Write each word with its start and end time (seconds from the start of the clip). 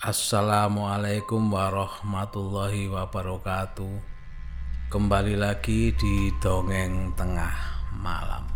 Assalamualaikum 0.00 1.52
warahmatullahi 1.52 2.88
wabarakatuh. 2.88 4.00
Kembali 4.88 5.36
lagi 5.36 5.92
di 5.92 6.32
dongeng 6.40 7.12
tengah 7.12 7.52
malam. 8.00 8.48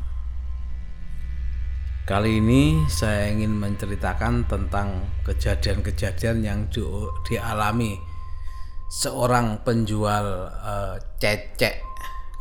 Kali 2.09 2.41
ini 2.41 2.89
saya 2.89 3.29
ingin 3.29 3.61
menceritakan 3.61 4.49
tentang 4.49 5.05
kejadian-kejadian 5.29 6.41
yang 6.41 6.65
di, 6.73 6.81
dialami 7.29 7.93
seorang 8.89 9.61
penjual 9.69 10.49
uh, 10.49 10.97
cecek. 11.21 11.85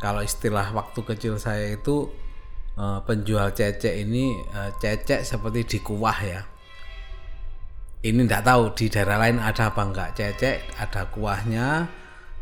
Kalau 0.00 0.24
istilah 0.24 0.72
waktu 0.72 1.04
kecil 1.04 1.36
saya 1.36 1.76
itu 1.76 2.08
uh, 2.80 3.04
penjual 3.04 3.52
cecek 3.52 4.00
ini 4.00 4.32
uh, 4.56 4.72
cecek 4.80 5.28
seperti 5.28 5.76
dikuah 5.76 6.18
ya 6.24 6.53
ini 8.04 8.28
tidak 8.28 8.44
tahu 8.44 8.62
di 8.76 8.92
daerah 8.92 9.16
lain 9.16 9.40
ada 9.40 9.72
apa 9.72 9.80
enggak 9.80 10.12
cecek 10.12 10.76
ada 10.76 11.08
kuahnya. 11.08 11.88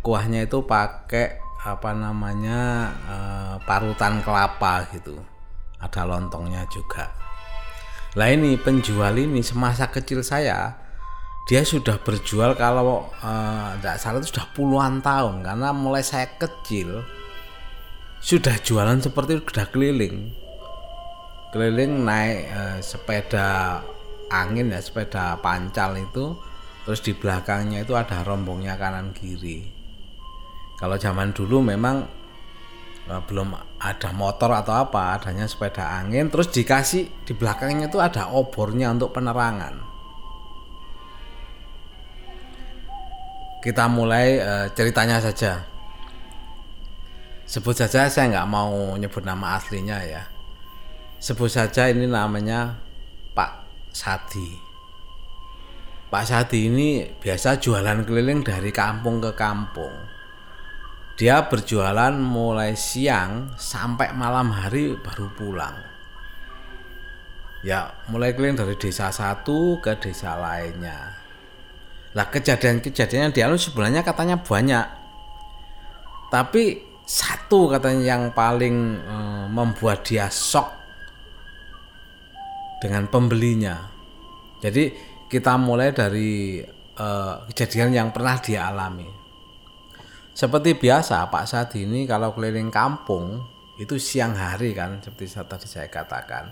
Kuahnya 0.03 0.51
itu 0.51 0.67
pakai 0.67 1.39
apa 1.63 1.95
namanya 1.95 2.91
uh, 3.07 3.55
parutan 3.63 4.19
kelapa 4.27 4.91
gitu. 4.91 5.23
Ada 5.79 6.03
lontongnya 6.03 6.67
juga. 6.67 7.15
Lah 8.19 8.27
ini 8.35 8.59
penjual 8.59 9.15
ini 9.15 9.39
semasa 9.47 9.87
kecil 9.87 10.27
saya 10.27 10.83
dia 11.47 11.63
sudah 11.63 11.99
berjual 12.03 12.55
kalau 12.55 13.11
tidak 13.79 13.97
uh, 13.99 14.01
salah 14.03 14.19
itu 14.19 14.35
sudah 14.35 14.51
puluhan 14.59 14.99
tahun. 14.99 15.47
Karena 15.47 15.71
mulai 15.71 16.03
saya 16.03 16.27
kecil 16.43 17.07
sudah 18.19 18.59
jualan 18.59 18.99
seperti 18.99 19.39
itu 19.39 19.47
sudah 19.47 19.71
keliling. 19.71 20.35
Keliling 21.55 22.03
naik 22.03 22.51
uh, 22.51 22.79
sepeda 22.83 23.79
angin 24.33 24.73
ya 24.73 24.81
sepeda 24.81 25.37
pancal 25.45 26.01
itu 26.01 26.33
terus 26.83 27.05
di 27.05 27.13
belakangnya 27.15 27.85
itu 27.85 27.95
ada 27.95 28.25
rombongnya 28.25 28.75
kanan 28.81 29.15
kiri. 29.15 29.69
Kalau 30.81 30.99
zaman 30.99 31.31
dulu 31.31 31.63
memang 31.63 32.03
eh, 33.07 33.23
belum 33.29 33.55
ada 33.79 34.11
motor 34.17 34.51
atau 34.57 34.75
apa 34.75 35.21
adanya 35.21 35.47
sepeda 35.47 36.01
angin 36.03 36.33
terus 36.33 36.51
dikasih 36.51 37.07
di 37.23 37.33
belakangnya 37.37 37.87
itu 37.87 38.01
ada 38.03 38.33
obornya 38.33 38.91
untuk 38.91 39.15
penerangan. 39.15 39.79
Kita 43.63 43.87
mulai 43.87 44.43
eh, 44.43 44.67
ceritanya 44.75 45.23
saja. 45.23 45.63
Sebut 47.47 47.77
saja 47.77 48.09
saya 48.09 48.33
nggak 48.33 48.49
mau 48.49 48.97
nyebut 48.97 49.23
nama 49.23 49.61
aslinya 49.61 50.03
ya. 50.03 50.25
Sebut 51.23 51.53
saja 51.53 51.87
ini 51.87 52.11
namanya 52.11 52.81
Sadi. 53.93 54.57
Pak 56.09 56.25
Sadi 56.25 56.69
ini 56.69 57.05
biasa 57.09 57.61
jualan 57.61 58.05
keliling 58.09 58.41
dari 58.41 58.73
kampung 58.73 59.21
ke 59.21 59.37
kampung. 59.37 59.93
Dia 61.17 61.45
berjualan 61.47 62.17
mulai 62.17 62.73
siang 62.73 63.53
sampai 63.61 64.17
malam 64.17 64.49
hari 64.51 64.97
baru 64.97 65.29
pulang. 65.37 65.77
Ya, 67.63 67.95
mulai 68.11 68.35
keliling 68.35 68.59
dari 68.59 68.75
desa 68.75 69.13
satu 69.13 69.79
ke 69.79 69.95
desa 70.01 70.35
lainnya. 70.35 71.15
Lah 72.13 72.27
kejadian-kejadian 72.29 73.31
yang 73.31 73.35
dialami 73.37 73.61
sebenarnya 73.61 74.03
katanya 74.03 74.37
banyak. 74.41 74.87
Tapi 76.33 76.81
satu 77.07 77.69
katanya 77.71 78.17
yang 78.17 78.23
paling 78.33 78.77
eh, 79.01 79.45
membuat 79.53 80.05
dia 80.05 80.27
shock 80.33 80.82
dengan 82.83 83.07
pembelinya. 83.07 83.79
Jadi 84.59 84.91
kita 85.31 85.55
mulai 85.55 85.95
dari 85.95 86.59
uh, 86.99 87.47
kejadian 87.47 87.95
yang 87.95 88.09
pernah 88.11 88.43
dia 88.43 88.67
alami. 88.67 89.07
Seperti 90.35 90.75
biasa 90.75 91.31
Pak 91.31 91.45
Sadi 91.47 91.87
ini 91.87 92.03
kalau 92.11 92.35
keliling 92.35 92.75
kampung 92.75 93.39
itu 93.79 93.95
siang 94.03 94.35
hari 94.35 94.75
kan 94.75 94.99
seperti 94.99 95.31
tadi 95.31 95.67
saya 95.69 95.89
katakan 95.93 96.51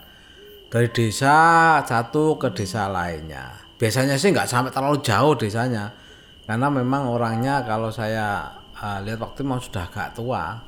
dari 0.71 0.87
desa 0.94 1.34
satu 1.82 2.38
ke 2.38 2.54
desa 2.54 2.87
lainnya. 2.87 3.59
Biasanya 3.75 4.15
sih 4.15 4.31
nggak 4.31 4.47
sampai 4.47 4.71
terlalu 4.71 5.03
jauh 5.03 5.34
desanya 5.34 5.91
karena 6.47 6.69
memang 6.71 7.10
orangnya 7.10 7.65
kalau 7.66 7.91
saya 7.91 8.47
uh, 8.78 9.03
lihat 9.03 9.19
waktu 9.19 9.43
itu 9.43 9.56
sudah 9.66 9.84
agak 9.88 10.15
tua 10.15 10.60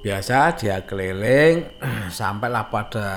biasa 0.00 0.56
dia 0.56 0.84
keliling 0.88 1.68
sampailah 2.18 2.72
pada 2.72 3.08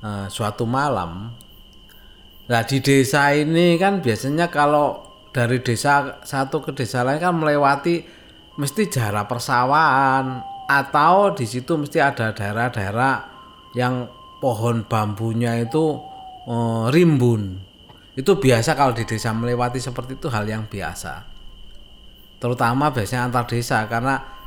uh, 0.00 0.26
suatu 0.32 0.64
malam. 0.64 1.32
Nah 2.50 2.62
di 2.66 2.82
desa 2.82 3.30
ini 3.36 3.76
kan 3.76 4.02
biasanya 4.02 4.50
kalau 4.50 5.06
dari 5.30 5.62
desa 5.62 6.18
satu 6.26 6.58
ke 6.64 6.74
desa 6.74 7.06
lain 7.06 7.22
kan 7.22 7.36
melewati 7.36 8.02
mesti 8.58 8.90
jarak 8.90 9.30
persawahan 9.30 10.42
atau 10.66 11.36
di 11.36 11.46
situ 11.46 11.78
mesti 11.78 12.02
ada 12.02 12.34
daerah-daerah 12.34 13.14
yang 13.78 14.10
pohon 14.42 14.82
bambunya 14.88 15.54
itu 15.62 16.00
uh, 16.48 16.90
rimbun. 16.90 17.62
Itu 18.18 18.42
biasa 18.42 18.74
kalau 18.74 18.96
di 18.96 19.06
desa 19.06 19.30
melewati 19.30 19.78
seperti 19.78 20.18
itu 20.18 20.26
hal 20.32 20.48
yang 20.48 20.66
biasa. 20.66 21.28
Terutama 22.40 22.90
biasanya 22.90 23.30
antar 23.30 23.46
desa 23.46 23.86
karena 23.86 24.39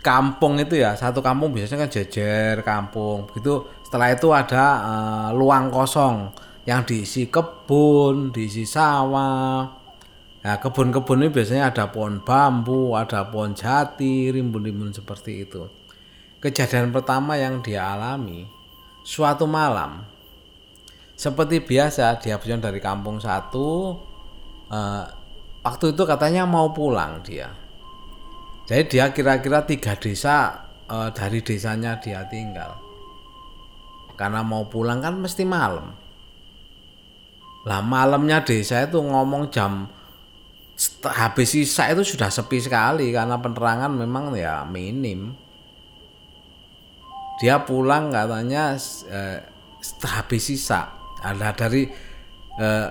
kampung 0.00 0.56
itu 0.60 0.80
ya 0.80 0.96
satu 0.96 1.20
kampung 1.20 1.52
biasanya 1.52 1.86
kan 1.86 1.90
jejer 1.92 2.64
kampung. 2.64 3.28
Begitu 3.28 3.68
setelah 3.84 4.12
itu 4.12 4.28
ada 4.32 4.64
uh, 4.80 5.28
luang 5.36 5.68
kosong 5.68 6.32
yang 6.64 6.84
diisi 6.84 7.28
kebun 7.28 8.32
diisi 8.32 8.64
sawah. 8.64 9.64
Nah 10.40 10.56
kebun-kebun 10.56 11.20
ini 11.20 11.28
biasanya 11.28 11.68
ada 11.68 11.92
pohon 11.92 12.24
bambu 12.24 12.96
ada 12.96 13.28
pohon 13.28 13.52
jati 13.52 14.32
rimbun-rimbun 14.32 14.96
seperti 14.96 15.44
itu. 15.44 15.68
Kejadian 16.40 16.88
pertama 16.88 17.36
yang 17.36 17.60
dia 17.60 17.92
alami 17.92 18.48
suatu 19.04 19.44
malam 19.44 20.00
seperti 21.20 21.60
biasa 21.60 22.16
dia 22.16 22.40
pulang 22.40 22.64
dari 22.64 22.80
kampung 22.80 23.20
satu 23.20 23.92
uh, 24.72 25.04
waktu 25.60 25.92
itu 25.92 26.02
katanya 26.08 26.48
mau 26.48 26.72
pulang 26.72 27.20
dia 27.20 27.52
jadi 28.70 28.86
dia 28.86 29.06
kira-kira 29.10 29.66
tiga 29.66 29.98
desa 29.98 30.62
e, 30.86 31.10
dari 31.10 31.42
desanya 31.42 31.98
dia 31.98 32.22
tinggal. 32.30 32.78
Karena 34.14 34.46
mau 34.46 34.70
pulang 34.70 35.02
kan 35.02 35.18
mesti 35.18 35.42
malam. 35.42 35.90
Lah 37.66 37.82
malamnya 37.82 38.46
desa 38.46 38.86
itu 38.86 39.02
ngomong 39.02 39.50
jam 39.50 39.90
habis 41.02 41.50
sisa 41.50 41.90
itu 41.90 42.14
sudah 42.14 42.30
sepi 42.30 42.62
sekali 42.62 43.10
karena 43.10 43.42
penerangan 43.42 43.90
memang 43.90 44.38
ya 44.38 44.62
minim. 44.62 45.34
Dia 47.42 47.66
pulang 47.66 48.14
katanya 48.14 48.78
eh, 49.10 49.42
habis 50.06 50.46
sisa. 50.46 50.94
Ada 51.26 51.58
dari 51.58 51.90
eh, 52.54 52.86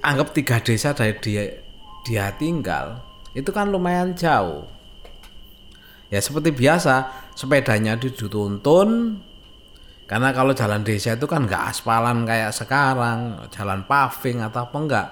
anggap 0.00 0.32
tiga 0.32 0.56
desa 0.64 0.96
dari 0.96 1.20
dia 1.20 1.44
dia 2.00 2.32
tinggal 2.34 2.98
itu 3.36 3.52
kan 3.54 3.68
lumayan 3.70 4.16
jauh 4.16 4.71
ya 6.12 6.20
seperti 6.20 6.52
biasa 6.52 6.94
sepedanya 7.32 7.96
dituntun. 7.96 9.16
Karena 10.04 10.28
kalau 10.36 10.52
jalan 10.52 10.84
desa 10.84 11.16
itu 11.16 11.24
kan 11.24 11.48
nggak 11.48 11.72
aspalan 11.72 12.28
kayak 12.28 12.52
sekarang 12.52 13.48
jalan 13.48 13.80
paving 13.88 14.44
atau 14.44 14.68
apa 14.68 14.76
enggak. 14.76 15.08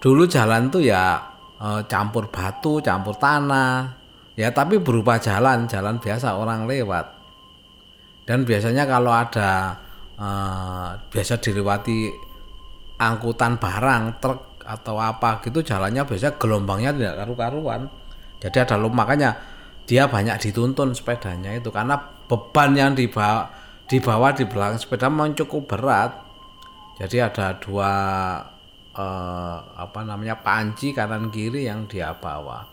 Dulu 0.00 0.24
jalan 0.24 0.72
tuh 0.72 0.88
ya 0.88 1.20
e, 1.60 1.84
campur 1.84 2.32
batu 2.32 2.80
campur 2.80 3.12
tanah. 3.20 3.92
Ya 4.40 4.48
tapi 4.48 4.80
berupa 4.80 5.20
jalan 5.20 5.68
jalan 5.68 6.00
biasa 6.00 6.32
orang 6.32 6.64
lewat. 6.64 7.12
Dan 8.24 8.48
biasanya 8.48 8.88
kalau 8.88 9.12
ada 9.12 9.76
e, 10.16 10.28
biasa 11.12 11.44
dilewati 11.44 12.08
angkutan 12.96 13.60
barang 13.60 14.16
truk 14.16 14.64
atau 14.64 14.96
apa 14.96 15.44
gitu 15.44 15.60
jalannya 15.60 16.08
biasanya 16.08 16.40
gelombangnya 16.40 16.96
tidak 16.96 17.14
karu-karuan. 17.20 17.82
Jadi 18.40 18.56
ada 18.64 18.80
makanya 18.88 19.57
dia 19.88 20.04
banyak 20.04 20.36
dituntun 20.36 20.92
sepedanya 20.92 21.56
itu 21.56 21.72
karena 21.72 21.96
beban 22.28 22.76
yang 22.76 22.92
dibawa 22.92 23.48
dibawa 23.88 24.36
di 24.36 24.44
belakang 24.44 24.76
sepeda 24.76 25.08
memang 25.08 25.32
cukup 25.32 25.64
berat. 25.64 26.12
Jadi 27.00 27.24
ada 27.24 27.56
dua 27.56 27.92
eh, 28.92 29.58
apa 29.64 30.00
namanya 30.04 30.44
panci 30.44 30.92
kanan 30.92 31.32
kiri 31.32 31.64
yang 31.64 31.88
dia 31.88 32.12
bawa. 32.12 32.68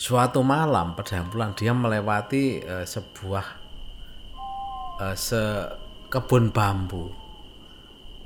Suatu 0.00 0.40
malam 0.40 0.96
pada 0.96 1.20
pulang 1.28 1.52
dia 1.52 1.76
melewati 1.76 2.64
eh, 2.64 2.86
sebuah 2.88 3.46
eh, 4.96 5.16
se 5.18 5.44
kebun 6.08 6.48
bambu. 6.48 7.12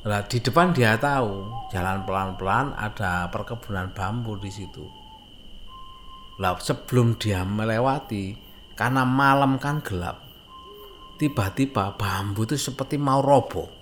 Nah, 0.06 0.22
di 0.22 0.38
depan 0.38 0.70
dia 0.70 0.94
tahu 0.94 1.50
jalan 1.74 2.06
pelan-pelan 2.06 2.78
ada 2.78 3.26
perkebunan 3.26 3.90
bambu 3.90 4.38
di 4.38 4.54
situ 4.54 5.05
lah 6.36 6.56
sebelum 6.60 7.16
dia 7.16 7.44
melewati 7.44 8.36
karena 8.76 9.04
malam 9.08 9.56
kan 9.56 9.80
gelap. 9.80 10.20
Tiba-tiba 11.16 11.96
bambu 11.96 12.44
itu 12.44 12.60
seperti 12.60 13.00
mau 13.00 13.24
roboh. 13.24 13.76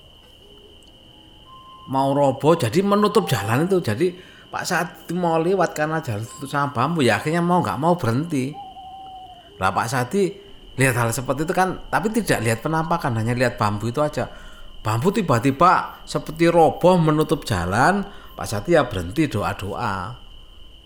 mau 1.84 2.16
roboh 2.16 2.56
jadi 2.56 2.80
menutup 2.80 3.28
jalan 3.28 3.68
itu 3.68 3.80
jadi 3.84 4.08
Pak 4.48 4.64
saat 4.64 4.88
mau 5.12 5.36
lewat 5.36 5.74
karena 5.74 5.98
jalan 5.98 6.24
itu 6.24 6.46
sama 6.46 6.70
bambu 6.72 7.02
ya 7.04 7.18
akhirnya 7.18 7.42
mau 7.42 7.60
nggak 7.60 7.76
mau 7.76 7.98
berhenti 7.98 8.54
lah 9.58 9.74
Pak 9.74 9.88
Sati 9.90 10.22
lihat 10.78 10.94
hal 10.96 11.10
seperti 11.12 11.44
itu 11.44 11.52
kan 11.52 11.90
tapi 11.90 12.08
tidak 12.14 12.40
lihat 12.40 12.58
penampakan 12.64 13.18
hanya 13.20 13.36
lihat 13.36 13.60
bambu 13.60 13.92
itu 13.92 14.00
aja 14.00 14.30
bambu 14.80 15.12
tiba-tiba 15.12 16.02
seperti 16.08 16.48
roboh 16.48 16.96
menutup 16.96 17.44
jalan 17.44 18.06
Pak 18.34 18.46
Sati 18.48 18.78
ya 18.78 18.86
berhenti 18.88 19.28
doa-doa 19.28 20.23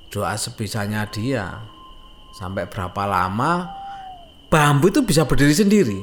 doa 0.09 0.35
sebisanya 0.37 1.05
dia. 1.09 1.61
Sampai 2.33 2.69
berapa 2.69 3.03
lama 3.09 3.67
bambu 4.49 4.89
itu 4.89 5.01
bisa 5.05 5.25
berdiri 5.29 5.53
sendiri? 5.53 6.01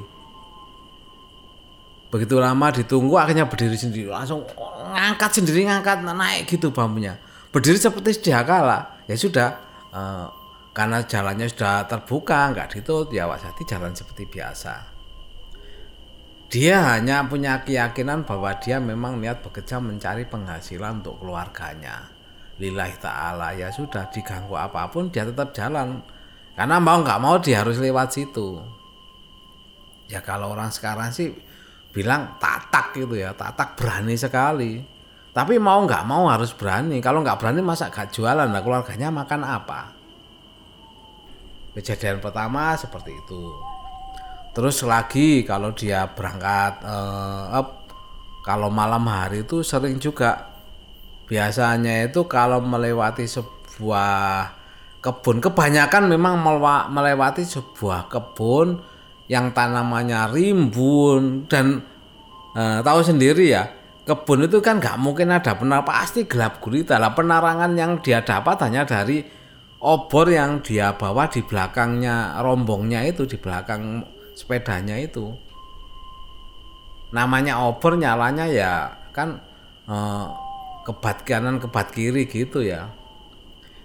Begitu 2.12 2.36
lama 2.38 2.72
ditunggu 2.72 3.16
akhirnya 3.18 3.50
berdiri 3.50 3.76
sendiri. 3.76 4.10
Langsung 4.10 4.46
ngangkat 4.94 5.42
sendiri 5.42 5.68
ngangkat 5.68 6.06
naik 6.06 6.48
gitu 6.50 6.72
bambunya. 6.72 7.18
Berdiri 7.50 7.80
seperti 7.80 8.16
sedia 8.16 8.44
kala. 8.44 9.04
Ya 9.08 9.16
sudah 9.16 9.50
eh, 9.94 10.26
karena 10.76 11.04
jalannya 11.08 11.48
sudah 11.48 11.88
terbuka 11.88 12.52
nggak 12.52 12.68
ditutup 12.76 13.14
ya 13.16 13.30
Wasati 13.32 13.64
jalan 13.64 13.96
seperti 13.96 14.28
biasa. 14.28 14.74
Dia 16.46 16.94
hanya 16.94 17.26
punya 17.26 17.66
keyakinan 17.66 18.24
bahwa 18.24 18.54
dia 18.62 18.78
memang 18.78 19.18
niat 19.18 19.42
bekerja 19.42 19.82
mencari 19.82 20.30
penghasilan 20.30 21.02
untuk 21.02 21.20
keluarganya 21.20 22.15
lillahi 22.62 22.96
ta'ala 23.00 23.56
ya 23.56 23.72
sudah 23.72 24.08
diganggu 24.10 24.56
apa 24.56 24.88
pun 24.88 25.12
dia 25.12 25.28
tetap 25.28 25.52
jalan 25.52 26.00
karena 26.56 26.78
mau 26.80 27.04
nggak 27.04 27.20
mau 27.20 27.36
dia 27.40 27.62
harus 27.64 27.80
lewat 27.82 28.16
situ 28.16 28.64
ya 30.08 30.24
kalau 30.24 30.56
orang 30.56 30.72
sekarang 30.72 31.12
sih 31.12 31.36
bilang 31.92 32.40
tatak 32.40 32.96
gitu 32.96 33.16
ya 33.20 33.36
tatak 33.36 33.76
berani 33.76 34.16
sekali 34.16 34.96
tapi 35.36 35.60
mau 35.60 35.84
nggak 35.84 36.08
mau 36.08 36.32
harus 36.32 36.56
berani. 36.56 37.04
Kalau 37.04 37.20
nggak 37.20 37.36
berani 37.36 37.60
masa 37.60 37.92
gak 37.92 38.16
jualan 38.16 38.48
lah 38.48 38.64
keluarganya 38.64 39.12
makan 39.12 39.44
apa? 39.44 39.92
Kejadian 41.76 42.24
pertama 42.24 42.72
seperti 42.80 43.12
itu. 43.12 43.52
Terus 44.56 44.80
lagi 44.88 45.44
kalau 45.44 45.76
dia 45.76 46.08
berangkat 46.08 46.80
eh, 46.88 47.68
kalau 48.48 48.72
malam 48.72 49.04
hari 49.12 49.44
itu 49.44 49.60
sering 49.60 50.00
juga 50.00 50.55
biasanya 51.26 52.10
itu 52.10 52.26
kalau 52.30 52.62
melewati 52.62 53.26
sebuah 53.26 54.54
kebun 55.02 55.38
kebanyakan 55.42 56.10
memang 56.10 56.42
melewati 56.90 57.46
sebuah 57.46 58.10
kebun 58.10 58.82
yang 59.30 59.54
tanamannya 59.54 60.34
rimbun 60.34 61.50
dan 61.50 61.82
eh, 62.58 62.80
tahu 62.82 63.02
sendiri 63.02 63.54
ya 63.54 63.66
kebun 64.06 64.46
itu 64.46 64.62
kan 64.62 64.78
nggak 64.78 65.02
mungkin 65.02 65.34
ada 65.34 65.58
penar 65.58 65.82
pasti 65.82 66.30
gelap 66.30 66.62
gulita. 66.62 67.02
Lah 67.02 67.12
penerangan 67.18 67.74
yang 67.74 68.00
dia 68.06 68.22
dapat 68.22 68.62
hanya 68.70 68.86
dari 68.86 69.26
obor 69.82 70.30
yang 70.30 70.62
dia 70.62 70.94
bawa 70.94 71.26
di 71.30 71.42
belakangnya 71.42 72.40
rombongnya 72.40 73.02
itu 73.02 73.26
di 73.26 73.38
belakang 73.42 74.06
sepedanya 74.38 74.96
itu. 75.02 75.34
Namanya 77.14 77.66
obor 77.66 77.98
nyalanya 77.98 78.46
ya 78.46 78.94
kan 79.10 79.42
eh, 79.90 80.26
kebat 80.86 81.26
kanan 81.26 81.58
kebat 81.58 81.90
kiri 81.90 82.30
gitu 82.30 82.62
ya. 82.62 82.94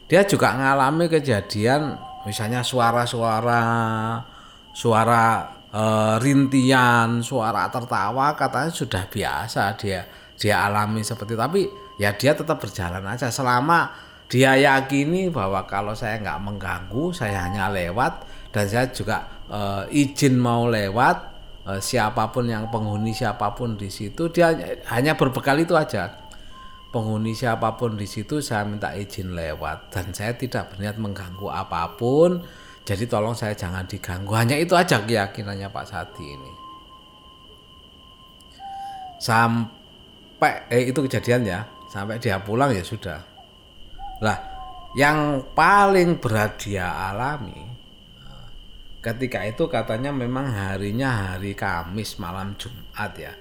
Dia 0.05 0.23
juga 0.29 0.53
ngalami 0.53 1.09
kejadian 1.09 1.97
misalnya 2.29 2.61
suara-suara 2.61 3.63
suara 4.77 5.25
e, 5.73 5.85
rintian, 6.21 7.25
suara 7.25 7.73
tertawa 7.73 8.37
katanya 8.37 8.71
sudah 8.71 9.09
biasa 9.09 9.81
dia 9.81 10.05
dia 10.37 10.61
alami 10.69 11.01
seperti 11.01 11.35
tapi 11.35 11.65
ya 11.97 12.13
dia 12.13 12.37
tetap 12.37 12.61
berjalan 12.61 13.03
aja. 13.09 13.33
Selama 13.33 13.89
dia 14.29 14.61
yakini 14.61 15.33
bahwa 15.33 15.65
kalau 15.65 15.97
saya 15.97 16.21
nggak 16.21 16.39
mengganggu 16.39 17.17
saya 17.17 17.49
hanya 17.49 17.73
lewat 17.73 18.29
dan 18.53 18.69
saya 18.69 18.93
juga 18.93 19.25
e, 19.49 19.89
izin 20.05 20.37
mau 20.37 20.69
lewat 20.69 21.17
e, 21.65 21.73
siapa 21.81 22.29
pun 22.29 22.45
yang 22.45 22.69
penghuni 22.69 23.17
siapa 23.17 23.57
pun 23.57 23.81
di 23.81 23.89
situ 23.89 24.29
dia 24.29 24.53
hanya 24.93 25.17
berbekal 25.17 25.57
itu 25.57 25.73
aja 25.73 26.30
penghuni 26.91 27.33
siapa 27.35 27.79
pun 27.79 27.95
di 27.95 28.07
situ 28.07 28.43
saya 28.43 28.67
minta 28.67 28.95
izin 28.95 29.35
lewat 29.35 29.95
dan 29.95 30.11
saya 30.11 30.35
tidak 30.35 30.75
berniat 30.75 30.99
mengganggu 30.99 31.47
apa 31.47 31.95
pun 31.95 32.43
jadi 32.91 33.05
tolong 33.07 33.37
saya 33.37 33.55
jangan 33.55 33.87
diganggu. 33.87 34.33
Hanya 34.35 34.57
itu 34.59 34.75
aja 34.75 34.99
keyakinannya 35.05 35.69
Pak 35.71 35.87
Sati 35.87 36.25
ini. 36.25 36.53
Sampai 39.21 40.67
eh 40.73 40.89
itu 40.89 40.99
kejadian 41.05 41.45
ya, 41.45 41.61
sampai 41.93 42.17
dia 42.19 42.41
pulang 42.41 42.73
ya 42.73 42.81
sudah. 42.81 43.21
Lah, 44.25 44.39
yang 44.97 45.45
paling 45.55 46.19
berat 46.19 46.57
dia 46.59 46.89
alami 46.89 47.71
ketika 49.01 49.41
itu 49.49 49.65
katanya 49.65 50.13
memang 50.13 50.53
harinya 50.53 51.33
hari 51.33 51.57
Kamis 51.57 52.19
malam 52.21 52.57
Jumat 52.57 53.13
ya. 53.17 53.33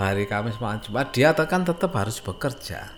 Hari 0.00 0.24
Kamis 0.24 0.56
malam 0.56 0.80
Jumat 0.80 1.12
dia 1.12 1.36
kan 1.36 1.60
tetap 1.60 1.92
harus 1.92 2.24
bekerja. 2.24 2.88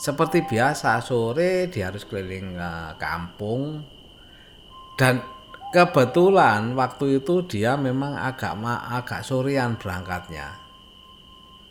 Seperti 0.00 0.48
biasa 0.48 0.96
sore 1.04 1.68
dia 1.68 1.92
harus 1.92 2.08
keliling 2.08 2.56
ke 2.56 2.72
kampung. 2.96 3.84
Dan 4.96 5.20
kebetulan 5.76 6.72
waktu 6.72 7.20
itu 7.20 7.44
dia 7.44 7.76
memang 7.76 8.16
agak 8.16 8.56
agak 8.64 9.20
sorean 9.20 9.76
berangkatnya. 9.76 10.56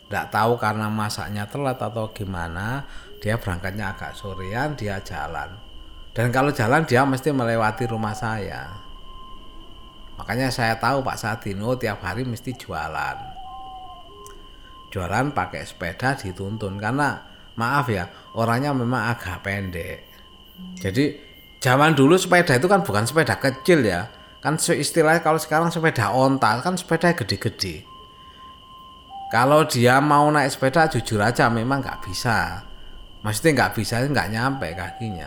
Tidak 0.06 0.26
tahu 0.30 0.54
karena 0.62 0.86
masaknya 0.86 1.50
telat 1.50 1.82
atau 1.82 2.14
gimana 2.14 2.86
dia 3.18 3.34
berangkatnya 3.34 3.98
agak 3.98 4.14
sorean 4.14 4.78
dia 4.78 5.02
jalan. 5.02 5.58
Dan 6.14 6.30
kalau 6.30 6.54
jalan 6.54 6.86
dia 6.86 7.02
mesti 7.02 7.34
melewati 7.34 7.90
rumah 7.90 8.14
saya. 8.14 8.78
Makanya 10.22 10.54
saya 10.54 10.78
tahu 10.78 11.02
Pak 11.02 11.18
Sadino 11.18 11.74
tiap 11.74 11.98
hari 12.06 12.22
mesti 12.22 12.54
jualan 12.54 13.35
jualan 14.90 15.32
pakai 15.32 15.62
sepeda 15.66 16.14
dituntun. 16.14 16.76
Karena 16.76 17.18
maaf 17.56 17.86
ya 17.88 18.06
orangnya 18.36 18.76
memang 18.76 19.12
agak 19.16 19.42
pendek. 19.42 19.98
Jadi 20.80 21.04
zaman 21.60 21.92
dulu 21.96 22.16
sepeda 22.16 22.56
itu 22.56 22.68
kan 22.68 22.84
bukan 22.84 23.04
sepeda 23.04 23.36
kecil 23.40 23.84
ya. 23.84 24.08
Kan 24.40 24.60
istilahnya 24.60 25.24
kalau 25.24 25.40
sekarang 25.40 25.72
sepeda 25.74 26.12
onta 26.14 26.62
kan 26.62 26.78
sepeda 26.78 27.12
gede-gede. 27.16 27.82
Kalau 29.26 29.66
dia 29.66 29.98
mau 29.98 30.30
naik 30.30 30.54
sepeda 30.54 30.86
jujur 30.86 31.18
aja 31.18 31.50
memang 31.50 31.82
nggak 31.82 31.98
bisa. 32.06 32.62
Maksudnya 33.26 33.50
nggak 33.58 33.72
bisa 33.74 34.06
nggak 34.06 34.30
nyampe 34.30 34.70
kakinya. 34.78 35.26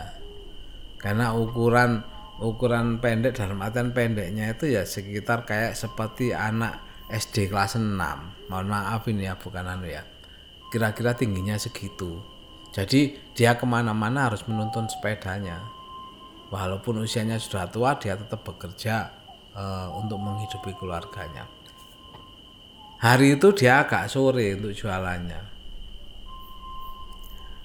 Karena 0.96 1.36
ukuran 1.36 2.00
ukuran 2.40 2.96
pendek 3.04 3.36
dalam 3.36 3.60
artian 3.60 3.92
pendeknya 3.92 4.56
itu 4.56 4.72
ya 4.72 4.88
sekitar 4.88 5.44
kayak 5.44 5.76
seperti 5.76 6.32
anak 6.32 6.80
SD 7.10 7.50
kelas 7.50 7.74
6 7.74 7.90
mohon 8.46 8.66
maaf 8.70 9.06
ini 9.10 9.26
ya 9.26 9.34
bukan 9.34 9.66
anu 9.66 9.90
ya. 9.90 10.06
Kira-kira 10.70 11.18
tingginya 11.18 11.58
segitu. 11.58 12.22
Jadi 12.70 13.18
dia 13.34 13.58
ke 13.58 13.66
mana-mana 13.66 14.30
harus 14.30 14.46
menuntun 14.46 14.86
sepedanya. 14.86 15.58
Walaupun 16.54 17.02
usianya 17.02 17.38
sudah 17.42 17.66
tua 17.70 17.98
dia 17.98 18.14
tetap 18.14 18.46
bekerja 18.46 19.10
uh, 19.54 19.90
untuk 19.98 20.22
menghidupi 20.22 20.74
keluarganya. 20.78 21.46
Hari 23.02 23.38
itu 23.38 23.50
dia 23.54 23.82
agak 23.82 24.06
sore 24.06 24.54
untuk 24.54 24.74
jualannya. 24.74 25.42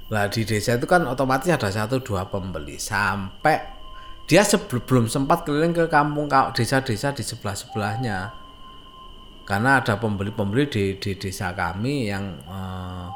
Lah 0.10 0.26
di 0.30 0.42
desa 0.46 0.78
itu 0.78 0.86
kan 0.86 1.06
otomatis 1.06 1.50
ada 1.50 1.70
satu 1.70 2.02
dua 2.02 2.30
pembeli. 2.30 2.78
Sampai 2.78 3.58
dia 4.26 4.42
sebelum 4.42 5.06
sempat 5.06 5.46
keliling 5.46 5.74
ke 5.74 5.86
kampung 5.86 6.30
desa-desa 6.30 7.14
di 7.14 7.22
sebelah 7.22 7.54
sebelahnya 7.54 8.45
karena 9.46 9.78
ada 9.78 10.02
pembeli-pembeli 10.02 10.66
di, 10.68 10.84
di 10.98 11.14
desa 11.22 11.54
kami 11.54 12.10
yang 12.10 12.34
uh, 12.50 13.08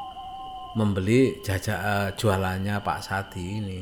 membeli 0.78 1.42
jajak 1.42 1.78
uh, 1.82 2.08
jualannya 2.14 2.78
Pak 2.86 2.98
Sadi 3.02 3.44
ini. 3.58 3.80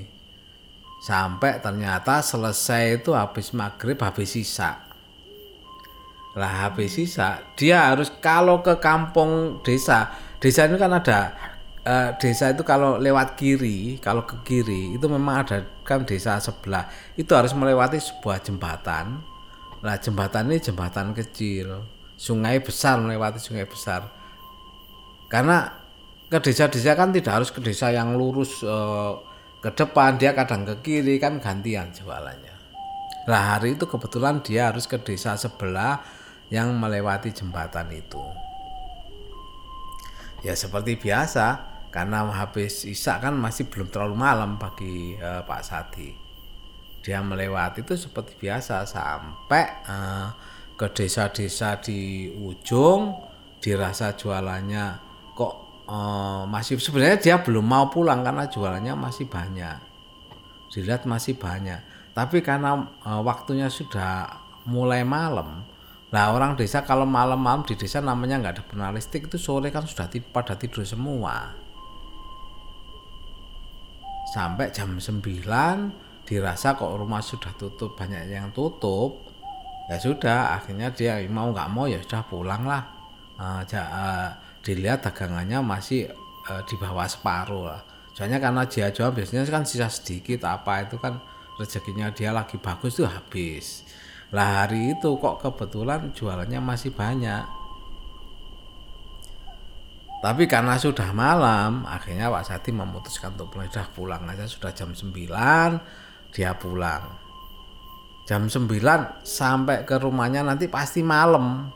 Sampai 0.98 1.60
ternyata 1.60 2.24
selesai 2.24 3.04
itu 3.04 3.12
habis 3.12 3.52
maghrib 3.52 4.00
habis 4.00 4.32
sisa. 4.32 4.80
Lah 6.34 6.66
habis 6.66 6.96
sisa 6.96 7.44
dia 7.52 7.92
harus 7.92 8.08
kalau 8.08 8.64
ke 8.64 8.80
kampung 8.80 9.60
desa 9.60 10.08
desa 10.40 10.64
ini 10.64 10.80
kan 10.80 10.96
ada 10.96 11.36
uh, 11.84 12.16
desa 12.16 12.48
itu 12.56 12.64
kalau 12.64 12.96
lewat 12.96 13.36
kiri 13.36 14.00
kalau 14.00 14.24
ke 14.24 14.40
kiri 14.42 14.96
itu 14.96 15.04
memang 15.04 15.44
ada 15.44 15.68
kan 15.84 16.08
desa 16.08 16.40
sebelah. 16.40 16.88
Itu 17.12 17.36
harus 17.36 17.52
melewati 17.52 18.00
sebuah 18.00 18.40
jembatan. 18.40 19.20
Lah 19.84 20.00
jembatan 20.00 20.48
ini 20.48 20.64
jembatan 20.64 21.12
kecil 21.12 21.97
sungai 22.18 22.58
besar 22.58 22.98
melewati 22.98 23.38
sungai 23.38 23.64
besar. 23.64 24.10
Karena 25.30 25.70
ke 26.28 26.42
desa-desa 26.42 26.98
kan 26.98 27.14
tidak 27.14 27.40
harus 27.40 27.54
ke 27.54 27.62
desa 27.62 27.94
yang 27.94 28.18
lurus 28.18 28.60
uh, 28.66 29.16
ke 29.62 29.70
depan 29.72 30.18
dia 30.18 30.34
kadang 30.34 30.66
ke 30.66 30.74
kiri 30.82 31.16
kan 31.22 31.38
gantian 31.38 31.94
jualannya. 31.94 32.52
Nah 33.30 33.56
hari 33.56 33.78
itu 33.78 33.86
kebetulan 33.86 34.42
dia 34.42 34.68
harus 34.68 34.90
ke 34.90 34.98
desa 34.98 35.38
sebelah 35.38 36.02
yang 36.50 36.74
melewati 36.74 37.30
jembatan 37.30 37.88
itu. 37.94 38.24
Ya 40.42 40.58
seperti 40.58 40.98
biasa 40.98 41.78
karena 41.88 42.28
habis 42.28 42.84
isak 42.84 43.24
kan 43.24 43.34
masih 43.36 43.70
belum 43.70 43.88
terlalu 43.88 44.16
malam 44.18 44.60
bagi 44.60 45.16
uh, 45.16 45.46
Pak 45.46 45.62
Sadi. 45.64 46.10
Dia 47.04 47.24
melewati 47.24 47.86
itu 47.86 47.94
seperti 47.96 48.36
biasa 48.36 48.84
sampai 48.84 49.64
uh, 49.88 50.28
ke 50.78 50.86
desa-desa 50.94 51.82
di 51.82 52.30
ujung 52.30 53.12
dirasa 53.58 54.14
jualannya 54.14 54.86
kok 55.34 55.84
uh, 55.90 56.46
masih 56.46 56.78
sebenarnya 56.78 57.18
dia 57.18 57.36
belum 57.42 57.66
mau 57.66 57.90
pulang 57.90 58.22
karena 58.22 58.46
jualannya 58.46 58.94
masih 58.94 59.26
banyak 59.26 59.78
dilihat 60.70 61.02
masih 61.10 61.34
banyak 61.34 61.82
tapi 62.14 62.38
karena 62.40 62.86
uh, 63.02 63.20
waktunya 63.26 63.66
sudah 63.66 64.30
mulai 64.70 65.02
malam 65.02 65.66
Nah 66.08 66.32
orang 66.32 66.56
desa 66.56 66.88
kalau 66.88 67.04
malam-malam 67.04 67.68
di 67.68 67.76
desa 67.76 68.00
namanya 68.00 68.40
nggak 68.40 68.54
ada 68.56 68.64
penerangan 68.64 68.96
listrik 68.96 69.28
itu 69.28 69.36
sore 69.36 69.68
kan 69.68 69.84
sudah 69.84 70.08
pada 70.32 70.56
tidur 70.56 70.80
semua. 70.88 71.52
Sampai 74.32 74.72
jam 74.72 74.96
9 74.96 76.24
dirasa 76.24 76.76
kok 76.76 76.92
rumah 76.96 77.20
sudah 77.20 77.52
tutup 77.56 77.96
banyak 77.96 78.28
yang 78.28 78.52
tutup 78.52 79.27
ya 79.88 79.96
sudah 79.96 80.60
akhirnya 80.60 80.92
dia 80.92 81.18
mau 81.32 81.48
nggak 81.50 81.68
mau 81.72 81.88
ya 81.88 81.98
sudah 82.04 82.22
pulang 82.28 82.68
lah 82.68 82.84
uh, 83.40 83.64
uh, 83.64 84.28
dilihat 84.60 85.00
dagangannya 85.00 85.64
masih 85.64 86.12
uh, 86.48 86.62
di 86.68 86.76
bawah 86.76 87.08
separuh 87.08 87.64
lah 87.72 87.82
soalnya 88.12 88.36
karena 88.38 88.68
dia 88.68 88.92
jual 88.92 89.10
biasanya 89.16 89.48
kan 89.48 89.64
sisa 89.64 89.88
sedikit 89.88 90.44
apa 90.44 90.84
itu 90.84 91.00
kan 91.00 91.16
rezekinya 91.56 92.12
dia 92.12 92.30
lagi 92.30 92.60
bagus 92.60 93.00
tuh 93.00 93.08
habis 93.08 93.82
lah 94.28 94.64
hari 94.64 94.92
itu 94.92 95.16
kok 95.16 95.40
kebetulan 95.40 96.12
jualannya 96.12 96.60
masih 96.60 96.92
banyak. 96.92 97.48
Tapi 100.18 100.44
karena 100.50 100.74
sudah 100.76 101.14
malam, 101.14 101.86
akhirnya 101.86 102.28
Pak 102.28 102.44
Sati 102.44 102.74
memutuskan 102.74 103.38
untuk 103.38 103.54
pulang. 103.54 103.70
Sudah 103.70 103.88
pulang 103.94 104.22
aja, 104.26 104.44
sudah 104.44 104.74
jam 104.74 104.90
9, 104.92 105.14
dia 106.34 106.52
pulang. 106.58 107.27
Jam 108.28 108.44
9 108.44 108.68
sampai 109.24 109.88
ke 109.88 109.96
rumahnya 109.96 110.44
nanti 110.44 110.68
pasti 110.68 111.00
malam. 111.00 111.72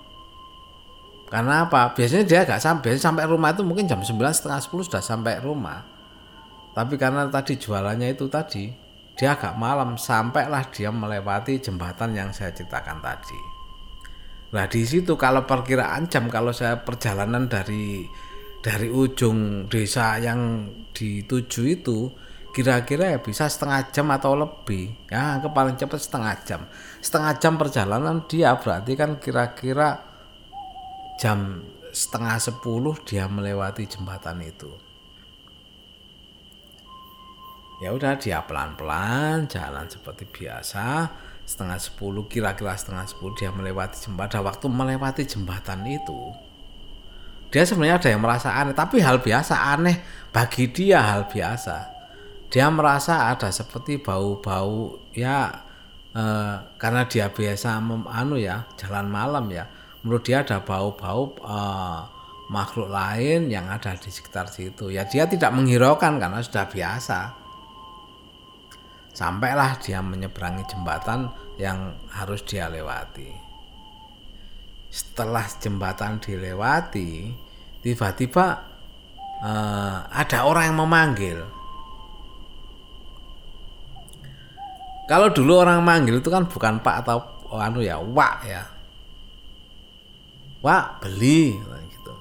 Karena 1.33 1.65
apa? 1.65 1.97
Biasanya 1.97 2.29
dia 2.29 2.45
agak 2.45 2.61
sampai, 2.61 3.01
sampai 3.01 3.25
rumah 3.25 3.57
itu 3.57 3.65
mungkin 3.65 3.89
jam 3.89 4.05
9 4.05 4.13
setengah 4.21 4.61
10 4.61 4.85
sudah 4.85 5.01
sampai 5.01 5.41
rumah. 5.41 5.81
Tapi 6.77 7.01
karena 7.01 7.25
tadi 7.33 7.57
jualannya 7.57 8.13
itu 8.13 8.29
tadi, 8.29 8.69
dia 9.17 9.33
agak 9.33 9.57
malam 9.57 9.97
sampailah 9.97 10.69
dia 10.69 10.93
melewati 10.93 11.57
jembatan 11.57 12.13
yang 12.13 12.29
saya 12.37 12.53
ceritakan 12.53 13.01
tadi. 13.01 13.41
Nah 14.53 14.69
di 14.69 14.85
situ 14.85 15.17
kalau 15.17 15.49
perkiraan 15.49 16.13
jam 16.13 16.29
kalau 16.29 16.53
saya 16.53 16.85
perjalanan 16.85 17.49
dari 17.49 18.05
dari 18.61 18.93
ujung 18.93 19.69
desa 19.73 20.21
yang 20.21 20.69
dituju 20.93 21.63
itu 21.81 22.13
kira-kira 22.53 23.17
ya 23.17 23.19
bisa 23.19 23.49
setengah 23.49 23.89
jam 23.91 24.13
atau 24.13 24.37
lebih. 24.37 24.93
Ya 25.09 25.41
ke 25.41 25.49
paling 25.49 25.81
cepat 25.81 26.01
setengah 26.05 26.35
jam. 26.45 26.61
Setengah 27.01 27.33
jam 27.41 27.57
perjalanan 27.57 28.29
dia 28.29 28.53
berarti 28.61 28.93
kan 28.93 29.17
kira-kira 29.17 30.05
jam 31.17 31.65
setengah 31.97 32.37
sepuluh 32.37 32.95
dia 33.09 33.25
melewati 33.27 33.89
jembatan 33.89 34.45
itu. 34.45 34.69
Ya 37.83 37.91
udah 37.91 38.15
dia 38.21 38.45
pelan-pelan 38.45 39.49
jalan 39.49 39.89
seperti 39.89 40.29
biasa. 40.29 41.11
Setengah 41.43 41.81
sepuluh 41.81 42.31
kira-kira 42.31 42.77
setengah 42.79 43.09
sepuluh 43.09 43.35
dia 43.35 43.51
melewati 43.51 43.99
jembatan 43.99 44.45
waktu 44.45 44.67
melewati 44.69 45.25
jembatan 45.27 45.89
itu. 45.89 46.31
Dia 47.53 47.69
sebenarnya 47.69 48.01
ada 48.01 48.09
yang 48.09 48.23
merasa 48.25 48.49
aneh 48.57 48.73
tapi 48.73 49.01
hal 49.05 49.21
biasa 49.21 49.77
aneh 49.77 50.01
bagi 50.33 50.73
dia 50.73 51.05
hal 51.05 51.29
biasa 51.29 51.92
dia 52.53 52.69
merasa 52.69 53.33
ada 53.33 53.49
seperti 53.49 53.97
bau-bau 53.97 55.01
ya 55.17 55.65
eh, 56.13 56.57
karena 56.77 57.09
dia 57.09 57.33
biasa 57.33 57.81
mem, 57.81 58.05
anu 58.05 58.37
ya 58.37 58.69
jalan 58.77 59.09
malam 59.09 59.49
ya 59.49 59.65
menurut 60.05 60.23
dia 60.23 60.45
ada 60.45 60.61
bau-bau 60.61 61.33
eh, 61.41 62.01
makhluk 62.53 62.93
lain 62.93 63.49
yang 63.49 63.73
ada 63.73 63.97
di 63.97 64.13
sekitar 64.13 64.53
situ 64.53 64.93
ya 64.93 65.09
dia 65.09 65.25
tidak 65.25 65.57
menghiraukan 65.57 66.21
karena 66.21 66.45
sudah 66.45 66.69
biasa 66.69 67.43
Sampailah 69.13 69.77
dia 69.77 70.01
menyeberangi 70.01 70.65
jembatan 70.73 71.29
yang 71.61 71.93
harus 72.09 72.41
dia 72.49 72.73
lewati. 72.73 73.29
Setelah 74.89 75.45
jembatan 75.61 76.17
dilewati, 76.17 77.29
tiba-tiba 77.85 78.47
uh, 79.45 80.09
ada 80.09 80.49
orang 80.49 80.73
yang 80.73 80.79
memanggil. 80.81 81.39
Kalau 85.11 85.29
dulu 85.35 85.63
orang 85.63 85.83
manggil 85.83 86.23
itu 86.23 86.31
kan 86.31 86.47
bukan 86.47 86.79
Pak 86.81 87.07
atau 87.07 87.19
oh, 87.51 87.59
anu 87.59 87.83
ya, 87.83 87.99
Wak 87.99 88.47
ya. 88.47 88.63
Wak 90.63 91.03
beli 91.03 91.59
gitu. 91.91 92.15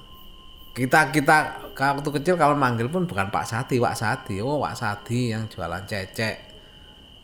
Kita 0.74 1.14
kita 1.14 1.62
waktu 1.78 2.10
kecil 2.20 2.34
kalau 2.34 2.58
manggil 2.58 2.90
pun 2.90 3.06
bukan 3.06 3.30
Pak 3.30 3.46
Sati, 3.46 3.78
Wak 3.78 3.94
Sati. 3.94 4.42
Oh, 4.42 4.58
Wak 4.60 4.74
Sati 4.74 5.30
yang 5.30 5.46
jualan 5.46 5.86
cecek 5.86 6.52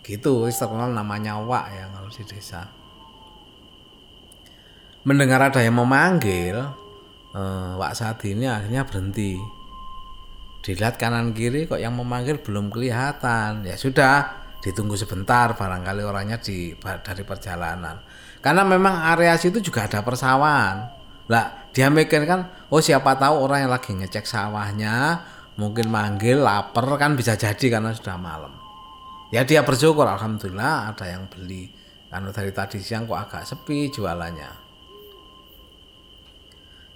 gitu 0.08 0.48
terkenal 0.48 0.88
namanya 0.96 1.36
Wak 1.36 1.68
ya 1.68 1.84
kalau 1.92 2.08
di 2.08 2.24
desa 2.24 2.64
mendengar 5.04 5.52
ada 5.52 5.60
yang 5.60 5.76
memanggil 5.76 6.56
eh, 7.36 7.72
Wak 7.76 7.92
Sadi 7.92 8.32
ini 8.32 8.48
akhirnya 8.48 8.88
berhenti 8.88 9.36
dilihat 10.64 10.96
kanan 10.96 11.36
kiri 11.36 11.68
kok 11.68 11.76
yang 11.76 11.92
memanggil 11.92 12.40
belum 12.40 12.72
kelihatan 12.72 13.68
ya 13.68 13.76
sudah 13.76 14.47
ditunggu 14.58 14.98
sebentar 14.98 15.54
barangkali 15.54 16.02
orangnya 16.02 16.38
di 16.42 16.74
dari 16.78 17.22
perjalanan. 17.22 18.02
Karena 18.42 18.62
memang 18.66 19.06
area 19.14 19.34
situ 19.38 19.62
juga 19.62 19.86
ada 19.86 20.02
persawahan. 20.02 20.76
Lah 21.28 21.70
dia 21.70 21.92
mikir 21.92 22.24
kan 22.24 22.66
oh 22.72 22.82
siapa 22.82 23.14
tahu 23.20 23.44
orang 23.44 23.68
yang 23.68 23.72
lagi 23.72 23.92
ngecek 23.94 24.24
sawahnya 24.24 25.20
mungkin 25.58 25.90
manggil 25.90 26.40
lapar 26.42 26.86
kan 26.96 27.14
bisa 27.18 27.34
jadi 27.34 27.78
karena 27.78 27.94
sudah 27.94 28.16
malam. 28.18 28.54
Ya 29.28 29.44
dia 29.44 29.60
bersyukur 29.60 30.08
alhamdulillah 30.08 30.94
ada 30.94 31.04
yang 31.06 31.28
beli. 31.28 31.68
Karena 32.08 32.32
dari 32.32 32.48
tadi 32.56 32.80
siang 32.80 33.04
kok 33.04 33.20
agak 33.20 33.42
sepi 33.44 33.92
jualannya. 33.92 34.50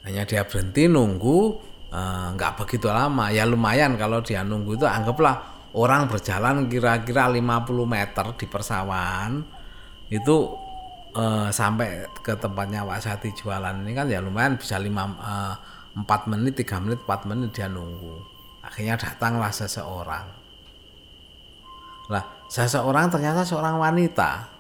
Hanya 0.09 0.25
dia 0.25 0.43
berhenti 0.49 0.89
nunggu 0.89 1.39
eh, 1.93 2.27
nggak 2.33 2.53
eh, 2.55 2.57
begitu 2.65 2.89
lama. 2.89 3.29
Ya 3.29 3.45
lumayan 3.45 4.01
kalau 4.01 4.25
dia 4.25 4.41
nunggu 4.41 4.81
itu 4.81 4.89
anggaplah 4.89 5.62
orang 5.73 6.09
berjalan 6.09 6.69
kira-kira 6.69 7.29
50 7.33 7.41
meter 7.89 8.27
di 8.37 8.47
persawahan 8.49 9.41
itu 10.13 10.37
eh, 11.17 11.49
sampai 11.49 12.09
ke 12.21 12.37
tempatnya 12.37 12.85
Pak 12.85 13.01
Sati 13.01 13.33
jualan 13.33 13.81
ini 13.85 13.93
kan 13.97 14.07
ya 14.09 14.21
lumayan 14.21 14.61
bisa 14.61 14.77
5 14.77 14.89
eh, 14.89 15.55
4 15.97 16.31
menit 16.33 16.55
3 16.61 16.85
menit 16.85 17.01
4 17.05 17.31
menit 17.31 17.51
dia 17.57 17.69
nunggu 17.69 18.21
akhirnya 18.63 18.97
datanglah 19.01 19.51
seseorang 19.53 20.43
lah, 22.13 22.25
seseorang 22.51 23.09
ternyata 23.09 23.41
seorang 23.47 23.79
wanita. 23.79 24.51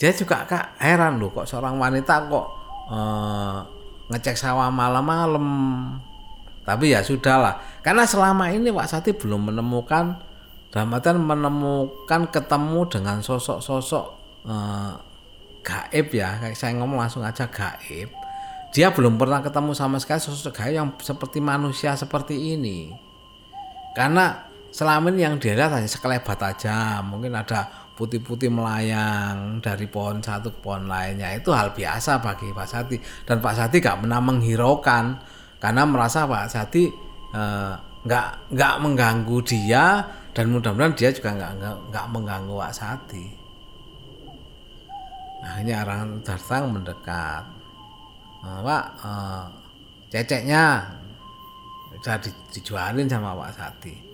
Dia 0.00 0.16
juga 0.16 0.48
kak 0.48 0.80
heran 0.80 1.20
loh 1.20 1.28
kok 1.28 1.44
seorang 1.44 1.76
wanita 1.76 2.14
kok 2.24 2.46
eh, 2.88 3.58
ngecek 4.14 4.36
sawah 4.38 4.72
malam-malam. 4.72 5.46
Tapi 6.70 6.94
ya 6.94 7.02
sudahlah, 7.02 7.82
karena 7.82 8.06
selama 8.06 8.54
ini 8.54 8.70
Pak 8.70 8.86
Sati 8.86 9.10
belum 9.10 9.50
menemukan 9.50 10.22
dalam 10.70 10.94
menemukan 11.26 12.30
ketemu 12.30 12.80
dengan 12.86 13.18
sosok-sosok 13.18 14.04
eh, 14.46 14.92
gaib 15.66 16.06
ya, 16.14 16.38
kayak 16.38 16.54
saya 16.54 16.78
ngomong 16.78 17.02
langsung 17.02 17.26
aja 17.26 17.50
gaib. 17.50 18.14
Dia 18.70 18.94
belum 18.94 19.18
pernah 19.18 19.42
ketemu 19.42 19.74
sama 19.74 19.98
sekali 19.98 20.22
sosok 20.22 20.54
gaib 20.54 20.78
yang 20.78 20.88
seperti 21.02 21.42
manusia 21.42 21.98
seperti 21.98 22.54
ini. 22.54 22.94
Karena 23.98 24.46
selama 24.70 25.10
ini 25.10 25.26
yang 25.26 25.42
dia 25.42 25.58
lihat 25.58 25.74
hanya 25.74 25.90
sekelebat 25.90 26.38
aja. 26.38 27.02
Mungkin 27.02 27.34
ada 27.34 27.90
putih-putih 27.98 28.48
melayang 28.48 29.58
dari 29.58 29.90
pohon 29.90 30.22
satu 30.22 30.54
ke 30.54 30.58
pohon 30.62 30.86
lainnya. 30.86 31.34
Itu 31.34 31.50
hal 31.50 31.74
biasa 31.74 32.22
bagi 32.22 32.54
Pak 32.54 32.68
Sati. 32.70 32.96
Dan 33.26 33.42
Pak 33.42 33.54
Sati 33.58 33.82
gak 33.82 34.06
pernah 34.06 34.22
menghiraukan 34.22 35.04
karena 35.60 35.82
merasa 35.84 36.26
Pak 36.26 36.48
Sati 36.50 36.88
eh, 37.36 37.74
nggak 38.04 38.26
eh, 38.32 38.38
nggak 38.56 38.74
mengganggu 38.80 39.38
dia 39.44 40.02
dan 40.32 40.48
mudah-mudahan 40.50 40.96
dia 40.96 41.12
juga 41.12 41.36
nggak 41.36 41.52
nggak 41.92 42.06
mengganggu 42.10 42.54
Pak 42.56 42.74
Sati 42.74 43.26
akhirnya 45.40 45.80
orang 45.88 46.20
datang 46.20 46.68
mendekat. 46.74 47.44
Eh, 48.40 48.60
Pak 48.64 48.84
eh, 49.04 49.44
ceceknya 50.10 50.64
bisa 51.94 52.16
dijualin 52.50 53.06
sama 53.06 53.36
Pak 53.36 53.52
Sati 53.52 54.10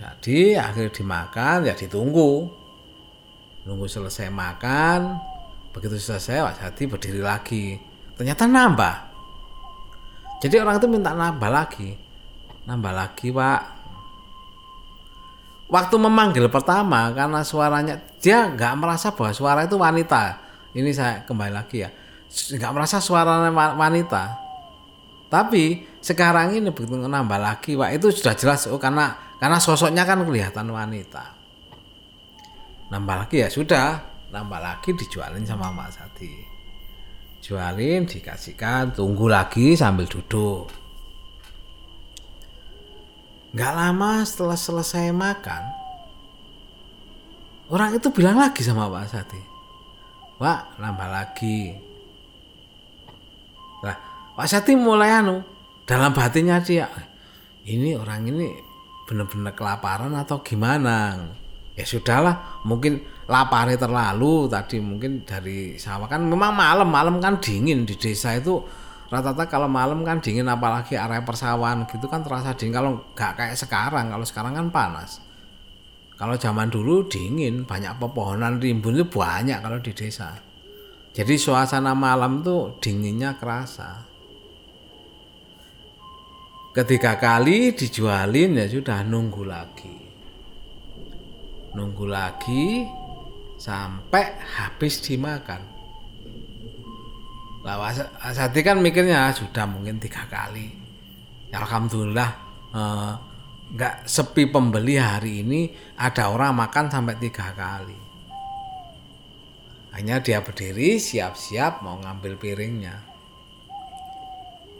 jadi 0.00 0.56
akhirnya 0.56 0.92
dimakan 0.92 1.68
ya 1.68 1.74
ditunggu. 1.76 2.48
Nunggu 3.68 3.84
selesai 3.84 4.32
makan 4.32 5.20
begitu 5.76 6.00
selesai 6.00 6.40
Pak 6.40 6.56
Sati 6.56 6.82
berdiri 6.88 7.20
lagi. 7.20 7.76
Ternyata 8.16 8.48
nambah 8.48 8.96
jadi 10.40 10.64
orang 10.64 10.80
itu 10.80 10.88
minta 10.88 11.12
nambah 11.12 11.50
lagi. 11.52 11.92
Nambah 12.64 12.92
lagi 12.96 13.28
pak. 13.28 13.62
Waktu 15.70 15.96
memanggil 16.00 16.50
pertama 16.50 17.14
karena 17.14 17.46
suaranya 17.46 18.00
dia 18.18 18.48
nggak 18.48 18.74
merasa 18.80 19.12
bahwa 19.12 19.36
suara 19.36 19.60
itu 19.68 19.76
wanita. 19.76 20.40
Ini 20.72 20.90
saya 20.96 21.22
kembali 21.28 21.52
lagi 21.52 21.84
ya. 21.84 21.92
Nggak 22.32 22.72
merasa 22.72 22.98
suaranya 23.04 23.52
wanita. 23.52 24.24
Tapi 25.30 25.86
sekarang 26.00 26.56
ini 26.56 26.72
begitu 26.72 26.96
nambah 26.96 27.38
lagi 27.38 27.78
pak 27.78 28.00
itu 28.00 28.10
sudah 28.10 28.34
jelas 28.34 28.66
oh 28.66 28.80
karena 28.80 29.36
karena 29.38 29.60
sosoknya 29.60 30.08
kan 30.08 30.24
kelihatan 30.24 30.66
wanita. 30.72 31.36
Nambah 32.90 33.28
lagi 33.28 33.44
ya 33.44 33.48
sudah. 33.52 34.08
Nambah 34.30 34.58
lagi 34.62 34.94
dijualin 34.94 35.42
sama 35.42 35.74
Mbak 35.74 35.90
Sati 35.90 36.49
jualin 37.50 38.06
dikasihkan 38.06 38.94
tunggu 38.94 39.26
lagi 39.26 39.74
sambil 39.74 40.06
duduk. 40.06 40.70
Nggak 43.50 43.72
lama 43.74 44.22
setelah 44.22 44.54
selesai 44.54 45.10
makan 45.10 45.62
orang 47.74 47.98
itu 47.98 48.06
bilang 48.14 48.38
lagi 48.38 48.62
sama 48.62 48.86
Pak 48.86 49.10
Sati 49.10 49.40
Pak 50.38 50.78
nambah 50.78 51.08
lagi. 51.10 51.74
Lah 53.82 53.98
Pak 54.38 54.46
Sati 54.46 54.78
mulai 54.78 55.10
anu 55.10 55.42
dalam 55.82 56.14
batinnya 56.14 56.62
dia 56.62 56.86
ini 57.66 57.98
orang 57.98 58.30
ini 58.30 58.46
benar-benar 59.10 59.58
kelaparan 59.58 60.14
atau 60.14 60.38
gimana? 60.46 61.18
Ya 61.74 61.82
sudahlah 61.82 62.62
mungkin 62.62 63.02
laparnya 63.30 63.78
terlalu 63.78 64.50
tadi 64.50 64.82
mungkin 64.82 65.22
dari 65.22 65.78
sawah. 65.78 66.10
Kan 66.10 66.26
memang 66.26 66.50
malam 66.50 66.90
malam 66.90 67.22
kan 67.22 67.38
dingin 67.38 67.86
di 67.86 67.94
desa 67.94 68.34
itu. 68.34 68.58
Rata-rata 69.10 69.46
kalau 69.46 69.70
malam 69.70 70.02
kan 70.02 70.18
dingin 70.18 70.46
apalagi 70.46 70.94
area 70.98 71.22
persawahan 71.22 71.86
gitu 71.86 72.10
kan 72.10 72.26
terasa 72.26 72.58
dingin. 72.58 72.74
Kalau 72.74 72.90
nggak 73.14 73.32
kayak 73.38 73.54
sekarang 73.54 74.10
kalau 74.10 74.26
sekarang 74.26 74.52
kan 74.58 74.66
panas. 74.74 75.22
Kalau 76.18 76.34
zaman 76.36 76.68
dulu 76.68 77.06
dingin 77.06 77.62
banyak 77.64 77.96
pepohonan 78.02 78.58
rimbun 78.58 78.98
itu 78.98 79.06
banyak 79.06 79.62
kalau 79.62 79.78
di 79.78 79.94
desa. 79.94 80.34
Jadi 81.14 81.34
suasana 81.38 81.94
malam 81.94 82.42
tuh 82.42 82.78
dinginnya 82.82 83.38
kerasa. 83.38 84.10
Ketiga 86.70 87.18
kali 87.18 87.74
dijualin 87.74 88.62
ya 88.62 88.66
sudah 88.70 89.02
nunggu 89.02 89.42
lagi. 89.42 89.96
Nunggu 91.74 92.06
lagi 92.06 92.86
sampai 93.60 94.40
habis 94.56 95.04
dimakan 95.04 95.80
lah 97.60 97.92
Sati 98.32 98.64
kan 98.64 98.80
mikirnya 98.80 99.28
ah, 99.28 99.32
sudah 99.36 99.68
mungkin 99.68 100.00
tiga 100.00 100.24
kali. 100.24 100.72
Ya, 101.52 101.60
Alhamdulillah 101.60 102.30
eh, 102.72 103.12
nggak 103.76 103.94
eh, 104.00 104.06
sepi 104.08 104.48
pembeli 104.48 104.96
hari 104.96 105.44
ini 105.44 105.68
ada 106.00 106.32
orang 106.32 106.56
makan 106.56 106.88
sampai 106.88 107.20
tiga 107.20 107.52
kali. 107.52 107.98
Hanya 109.90 110.22
dia 110.22 110.40
berdiri 110.40 110.96
siap-siap 110.96 111.84
mau 111.84 112.00
ngambil 112.00 112.38
piringnya. 112.40 112.96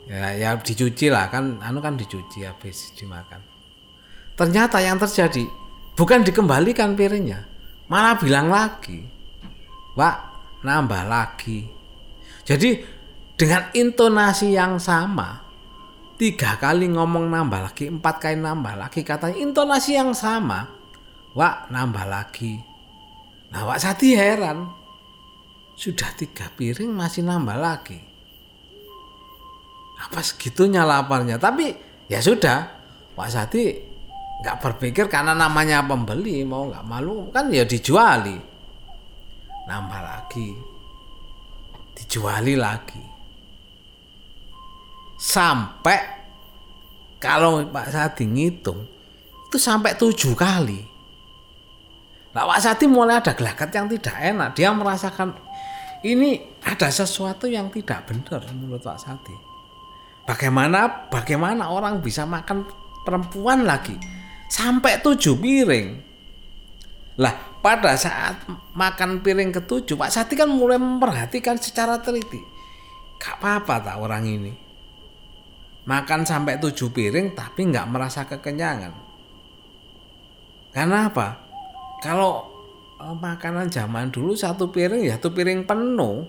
Ya, 0.09 0.33
ya 0.33 0.49
dicuci 0.57 1.13
lah 1.13 1.29
kan, 1.29 1.61
anu 1.61 1.83
kan 1.83 1.93
dicuci 1.93 2.41
habis 2.41 2.95
dimakan. 2.97 3.45
Ternyata 4.33 4.81
yang 4.81 4.97
terjadi 4.97 5.45
bukan 5.93 6.25
dikembalikan 6.25 6.97
piringnya, 6.97 7.45
malah 7.91 8.15
bilang 8.15 8.47
lagi, 8.47 9.03
Pak 9.99 10.17
nambah 10.63 11.03
lagi 11.11 11.81
jadi 12.45 12.81
dengan 13.37 13.69
intonasi 13.73 14.53
yang 14.53 14.77
sama, 14.81 15.41
tiga 16.17 16.57
kali 16.57 16.89
ngomong 16.89 17.29
nambah 17.29 17.61
lagi, 17.71 17.89
empat 17.89 18.15
kali 18.21 18.37
nambah 18.37 18.75
lagi, 18.77 19.01
katanya 19.05 19.37
intonasi 19.37 19.97
yang 19.97 20.13
sama, 20.13 20.69
Wak 21.31 21.71
nambah 21.71 22.05
lagi. 22.11 22.59
Nah 23.55 23.63
Wak 23.63 23.79
Sati 23.81 24.13
heran, 24.13 24.67
sudah 25.79 26.11
tiga 26.17 26.51
piring 26.53 26.91
masih 26.91 27.23
nambah 27.23 27.57
lagi. 27.57 27.99
Apa 30.01 30.19
segitunya 30.25 30.81
laparnya? 30.81 31.37
Tapi 31.37 31.71
ya 32.09 32.19
sudah, 32.19 32.67
Wak 33.15 33.29
Sati 33.31 33.90
nggak 34.41 34.57
berpikir 34.57 35.05
karena 35.05 35.37
namanya 35.37 35.85
pembeli 35.85 36.41
mau 36.41 36.69
nggak 36.69 36.85
malu 36.85 37.29
kan 37.29 37.49
ya 37.53 37.65
dijuali. 37.65 38.37
Nambah 39.69 40.01
lagi. 40.01 40.49
Dijuali 41.95 42.53
lagi. 42.57 43.03
Sampai 45.21 45.99
kalau 47.21 47.61
Pak 47.69 47.87
Sati 47.93 48.25
ngitung 48.25 48.81
itu 49.47 49.57
sampai 49.61 49.93
tujuh 49.93 50.33
kali. 50.33 50.81
Nah 52.33 52.43
Pak 52.49 52.59
Sati 52.59 52.89
mulai 52.89 53.21
ada 53.21 53.37
gelagat 53.37 53.69
yang 53.69 53.85
tidak 53.85 54.17
enak. 54.17 54.49
Dia 54.57 54.73
merasakan 54.73 55.37
ini 56.01 56.41
ada 56.65 56.89
sesuatu 56.89 57.45
yang 57.45 57.69
tidak 57.69 58.09
benar 58.09 58.41
menurut 58.49 58.81
Pak 58.81 58.97
Sati 58.97 59.51
bagaimana 60.25 61.09
bagaimana 61.09 61.69
orang 61.69 62.01
bisa 62.01 62.25
makan 62.25 62.65
perempuan 63.01 63.65
lagi 63.65 63.97
sampai 64.51 64.99
tujuh 64.99 65.39
piring. 65.39 65.87
Lah 67.23 67.31
pada 67.63 67.95
saat 67.95 68.43
makan 68.75 69.23
piring 69.23 69.55
ketujuh 69.55 69.95
Pak 69.95 70.11
Sati 70.11 70.35
kan 70.35 70.51
mulai 70.51 70.75
memperhatikan 70.75 71.55
secara 71.55 72.03
teliti. 72.03 72.43
Gak 73.15 73.39
apa-apa 73.39 73.79
tak 73.79 73.97
orang 74.03 74.27
ini. 74.27 74.53
Makan 75.87 76.27
sampai 76.27 76.59
tujuh 76.59 76.91
piring 76.91 77.31
tapi 77.31 77.71
nggak 77.71 77.87
merasa 77.87 78.27
kekenyangan. 78.27 78.91
Karena 80.75 81.07
apa 81.07 81.27
kalau 82.03 82.43
eh, 82.99 83.15
makanan 83.15 83.71
zaman 83.71 84.11
dulu 84.11 84.35
satu 84.35 84.67
piring 84.67 85.07
ya 85.07 85.15
satu 85.15 85.31
piring 85.31 85.63
penuh. 85.63 86.27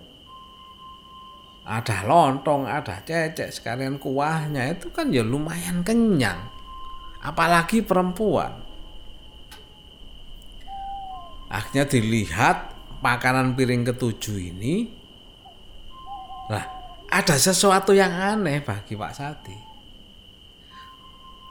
Ada 1.63 2.11
lontong 2.11 2.67
ada 2.67 3.07
cecek 3.07 3.55
sekalian 3.55 4.03
kuahnya 4.03 4.75
itu 4.75 4.91
kan 4.91 5.15
ya 5.15 5.23
lumayan 5.23 5.87
kenyang 5.87 6.62
apalagi 7.23 7.81
perempuan. 7.87 8.53
Akhirnya 11.53 11.85
dilihat 11.89 12.75
makanan 13.01 13.55
piring 13.55 13.89
ketujuh 13.89 14.37
ini. 14.53 14.89
Lah 16.51 16.65
ada 17.07 17.37
sesuatu 17.37 17.95
yang 17.95 18.11
aneh 18.11 18.65
bagi 18.65 18.97
Pak 18.99 19.13
Sati 19.15 19.73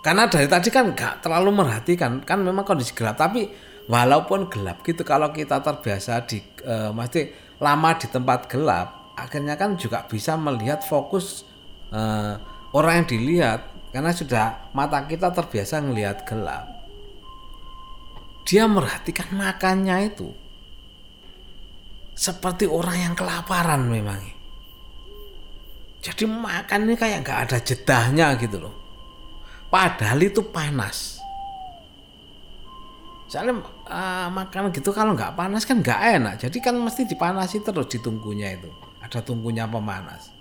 karena 0.01 0.25
dari 0.25 0.49
tadi 0.49 0.73
kan 0.73 0.97
nggak 0.97 1.21
terlalu 1.21 1.62
merhatikan 1.62 2.25
kan 2.25 2.41
memang 2.41 2.65
kondisi 2.65 2.97
gelap. 2.97 3.21
Tapi 3.21 3.45
walaupun 3.86 4.49
gelap 4.49 4.81
gitu 4.81 5.05
kalau 5.05 5.29
kita 5.29 5.62
terbiasa 5.62 6.25
di 6.25 6.41
e, 6.41 6.89
mesti 6.89 7.53
lama 7.62 7.93
di 7.93 8.10
tempat 8.10 8.49
gelap 8.49 9.13
akhirnya 9.13 9.53
kan 9.53 9.77
juga 9.77 10.01
bisa 10.10 10.34
melihat 10.41 10.81
fokus 10.81 11.45
e, 11.93 12.01
orang 12.73 13.05
yang 13.05 13.07
dilihat 13.13 13.62
karena 13.91 14.12
sudah 14.15 14.71
mata 14.71 15.04
kita 15.06 15.30
terbiasa 15.36 15.84
melihat 15.84 16.23
gelap 16.23 16.82
dia 18.47 18.65
merhatikan 18.65 19.30
makannya 19.32 20.12
itu 20.12 20.34
seperti 22.17 22.69
orang 22.69 22.97
yang 23.10 23.13
kelaparan 23.17 23.88
memang. 23.89 24.21
Jadi 26.01 26.25
makan 26.25 26.89
ini 26.89 26.95
kayak 26.97 27.25
nggak 27.25 27.39
ada 27.49 27.58
jedahnya 27.62 28.34
gitu 28.41 28.58
loh. 28.58 28.75
Padahal 29.69 30.21
itu 30.21 30.41
panas. 30.49 31.21
Soalnya 33.30 33.63
uh, 33.88 34.27
makan 34.27 34.73
gitu 34.75 34.91
kalau 34.91 35.13
nggak 35.15 35.38
panas 35.38 35.63
kan 35.63 35.80
nggak 35.80 36.01
enak. 36.19 36.34
Jadi 36.41 36.58
kan 36.60 36.75
mesti 36.77 37.06
dipanasi 37.06 37.62
terus 37.62 37.89
ditunggunya 37.89 38.58
itu. 38.58 38.69
Ada 39.01 39.21
tunggunya 39.21 39.69
pemanas. 39.69 40.34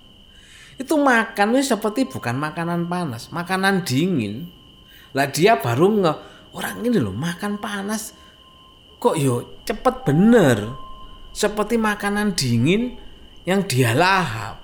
Itu 0.80 0.96
makan 0.96 1.52
ini 1.52 1.60
seperti 1.60 2.08
bukan 2.08 2.40
makanan 2.40 2.88
panas, 2.88 3.28
makanan 3.28 3.84
dingin. 3.84 4.48
Lah 5.12 5.28
dia 5.28 5.60
baru 5.60 6.00
nge 6.00 6.12
orang 6.56 6.80
ini 6.80 6.96
loh 6.96 7.12
makan 7.12 7.60
panas. 7.60 8.16
Kok 8.96 9.16
yo 9.20 9.60
cepet 9.68 10.08
bener? 10.08 10.72
Seperti 11.36 11.76
makanan 11.76 12.32
dingin 12.32 12.96
yang 13.44 13.68
dia 13.68 13.92
lahap. 13.92 14.56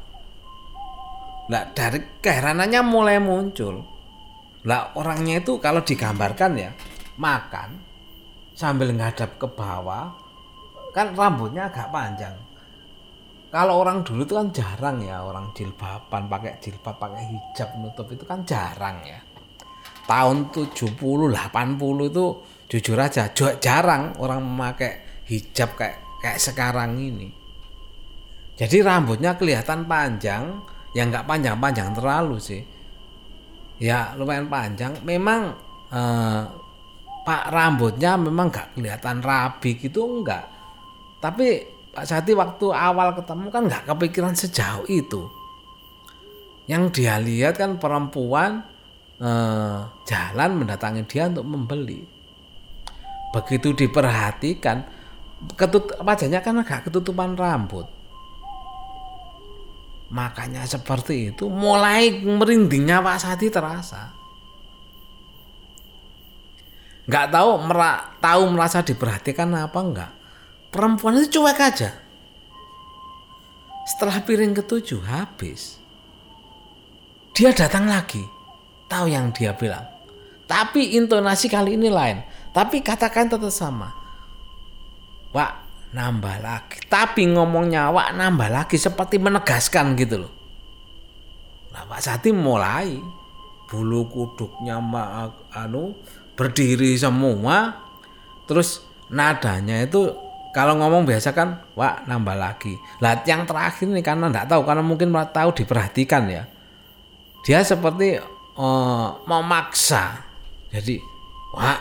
Lah 1.53 1.69
dari 1.77 2.01
keheranannya 2.25 2.81
mulai 2.81 3.21
muncul. 3.21 3.85
Lah 4.65 4.97
orangnya 4.97 5.45
itu 5.45 5.61
kalau 5.61 5.85
digambarkan 5.85 6.53
ya 6.57 6.73
makan 7.21 7.77
sambil 8.57 8.89
ngadap 8.89 9.37
ke 9.37 9.45
bawah 9.53 10.17
kan 10.97 11.13
rambutnya 11.13 11.69
agak 11.69 11.93
panjang 11.93 12.33
kalau 13.57 13.81
orang 13.81 14.05
dulu 14.05 14.29
itu 14.29 14.37
kan 14.37 14.53
jarang 14.53 15.01
ya 15.01 15.25
orang 15.25 15.49
jilbaban 15.57 16.29
pakai 16.29 16.61
jilbab 16.61 17.01
pakai 17.01 17.25
hijab 17.25 17.73
nutup 17.81 18.05
itu 18.13 18.29
kan 18.29 18.45
jarang 18.45 19.01
ya 19.01 19.17
tahun 20.05 20.53
70 20.53 20.77
80 20.77 22.13
itu 22.13 22.25
jujur 22.69 22.99
aja 23.01 23.33
jarang 23.33 24.13
orang 24.21 24.45
memakai 24.45 25.25
hijab 25.25 25.73
kayak 25.73 26.21
kayak 26.21 26.37
sekarang 26.37 27.01
ini 27.01 27.33
Jadi 28.57 28.81
rambutnya 28.81 29.37
kelihatan 29.37 29.85
panjang, 29.85 30.65
yang 30.97 31.13
nggak 31.13 31.29
panjang-panjang 31.29 31.93
terlalu 31.93 32.41
sih. 32.41 32.65
Ya 33.77 34.17
lumayan 34.17 34.49
panjang. 34.49 34.97
Memang 35.05 35.53
eh, 35.93 36.43
Pak 37.21 37.53
rambutnya 37.53 38.17
memang 38.17 38.49
nggak 38.49 38.81
kelihatan 38.81 39.21
rapi 39.21 39.77
gitu 39.77 40.09
enggak. 40.09 40.49
Tapi 41.21 41.76
Pak 41.97 42.05
Sati 42.05 42.37
waktu 42.37 42.67
awal 42.77 43.17
ketemu 43.17 43.49
kan 43.49 43.63
nggak 43.65 43.85
kepikiran 43.89 44.37
sejauh 44.37 44.85
itu. 44.93 45.25
Yang 46.69 47.01
dia 47.01 47.17
lihat 47.17 47.57
kan 47.57 47.81
perempuan 47.81 48.61
eh, 49.17 49.79
jalan 50.05 50.51
mendatangi 50.61 51.09
dia 51.09 51.33
untuk 51.33 51.49
membeli. 51.49 52.05
Begitu 53.33 53.73
diperhatikan, 53.73 54.85
ketut 55.57 55.97
wajahnya 56.05 56.45
kan 56.45 56.61
agak 56.61 56.89
ketutupan 56.89 57.37
rambut 57.37 57.97
Makanya 60.07 60.63
seperti 60.63 61.35
itu 61.35 61.51
mulai 61.51 62.23
merindingnya 62.23 63.03
Pak 63.03 63.19
Sati 63.19 63.51
terasa. 63.51 64.15
Nggak 67.07 67.27
tahu 67.31 67.51
mera, 67.67 67.93
tahu 68.23 68.43
merasa 68.55 68.83
diperhatikan 68.87 69.51
apa 69.55 69.79
enggak. 69.83 70.13
Perempuan 70.71 71.19
itu 71.21 71.41
cuek 71.41 71.59
aja. 71.61 71.91
Setelah 73.87 74.19
piring 74.27 74.53
ketujuh 74.57 75.03
habis, 75.07 75.79
dia 77.33 77.55
datang 77.55 77.87
lagi. 77.87 78.23
Tahu 78.91 79.07
yang 79.11 79.31
dia 79.31 79.55
bilang. 79.55 79.87
Tapi 80.47 80.99
intonasi 80.99 81.47
kali 81.47 81.79
ini 81.79 81.91
lain. 81.91 82.23
Tapi 82.51 82.83
katakan 82.83 83.31
tetap 83.31 83.51
sama. 83.51 83.91
Pak, 85.31 85.67
nambah 85.97 86.37
lagi 86.43 86.77
tapi 86.91 87.25
ngomongnya 87.31 87.89
awak 87.89 88.13
nambah 88.13 88.53
lagi 88.53 88.77
seperti 88.77 89.17
menegaskan 89.17 89.95
gitu 89.97 90.27
loh 90.27 90.33
nah 91.71 91.89
Pak 91.89 92.01
Sati 92.05 92.37
mulai 92.37 93.01
bulu 93.71 94.05
kuduknya 94.13 94.77
anu 95.57 95.97
berdiri 96.37 96.93
semua 97.01 97.87
terus 98.45 98.85
nadanya 99.09 99.89
itu 99.89 100.13
kalau 100.57 100.73
ngomong 100.81 101.05
biasa 101.05 101.37
kan 101.37 101.61
wah 101.77 102.01
nambah 102.09 102.33
lagi. 102.33 102.81
Lah 103.05 103.21
yang 103.29 103.45
terakhir 103.45 103.93
nih 103.93 104.01
karena 104.01 104.33
nggak 104.33 104.49
tahu 104.49 104.65
karena 104.65 104.81
mungkin 104.81 105.13
tahu 105.13 105.53
diperhatikan 105.53 106.25
ya. 106.33 106.49
Dia 107.45 107.61
seperti 107.61 108.17
uh, 108.57 109.09
memaksa. 109.29 110.25
Jadi 110.73 110.97
wah 111.53 111.77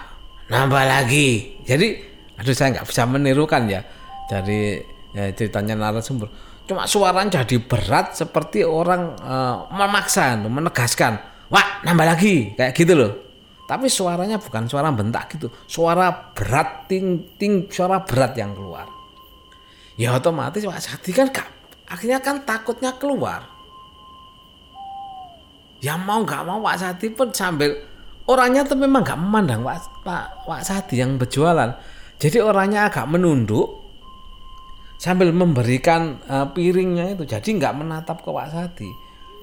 nambah 0.52 0.84
lagi. 0.92 1.56
Jadi 1.64 2.04
aduh 2.36 2.52
saya 2.52 2.76
nggak 2.76 2.88
bisa 2.92 3.08
menirukan 3.08 3.64
ya. 3.64 3.80
Dari 4.28 4.84
ya, 5.16 5.32
ceritanya 5.32 5.80
narasumber. 5.80 6.28
Cuma 6.68 6.84
suaranya 6.84 7.48
jadi 7.48 7.64
berat 7.64 8.20
seperti 8.20 8.68
orang 8.68 9.16
uh, 9.24 9.72
memaksa 9.72 10.36
menegaskan. 10.36 11.16
Wah 11.48 11.80
nambah 11.88 12.04
lagi. 12.04 12.52
Kayak 12.60 12.76
gitu 12.76 12.92
loh 12.92 13.25
tapi 13.66 13.90
suaranya 13.90 14.38
bukan 14.38 14.70
suara 14.70 14.94
bentak 14.94 15.34
gitu. 15.34 15.50
Suara 15.66 16.14
berat 16.34 16.86
ting 16.86 17.34
ting 17.36 17.66
suara 17.70 18.06
berat 18.06 18.38
yang 18.38 18.54
keluar. 18.54 18.86
Ya 19.98 20.14
otomatis 20.14 20.62
Pak 20.62 20.82
Sati 20.82 21.10
kan 21.16 21.32
gak, 21.34 21.48
akhirnya 21.90 22.22
kan 22.22 22.46
takutnya 22.46 22.94
keluar. 23.02 23.48
Ya 25.82 25.98
mau 25.98 26.22
nggak 26.22 26.46
mau 26.46 26.62
Pak 26.62 26.78
Sati 26.78 27.10
pun 27.10 27.34
sambil 27.34 27.74
orangnya 28.30 28.66
tuh 28.66 28.78
memang 28.78 29.02
nggak 29.02 29.20
memandang 29.20 29.62
Pak 29.66 30.06
Pak 30.06 30.26
Pak 30.46 30.62
Sati 30.62 31.02
yang 31.02 31.18
berjualan. 31.18 31.74
Jadi 32.22 32.38
orangnya 32.40 32.88
agak 32.88 33.10
menunduk 33.10 33.82
sambil 35.02 35.34
memberikan 35.34 36.22
uh, 36.30 36.48
piringnya 36.54 37.18
itu. 37.18 37.26
Jadi 37.26 37.58
nggak 37.58 37.74
menatap 37.82 38.22
ke 38.22 38.30
Pak 38.30 38.50
Sati 38.54 38.90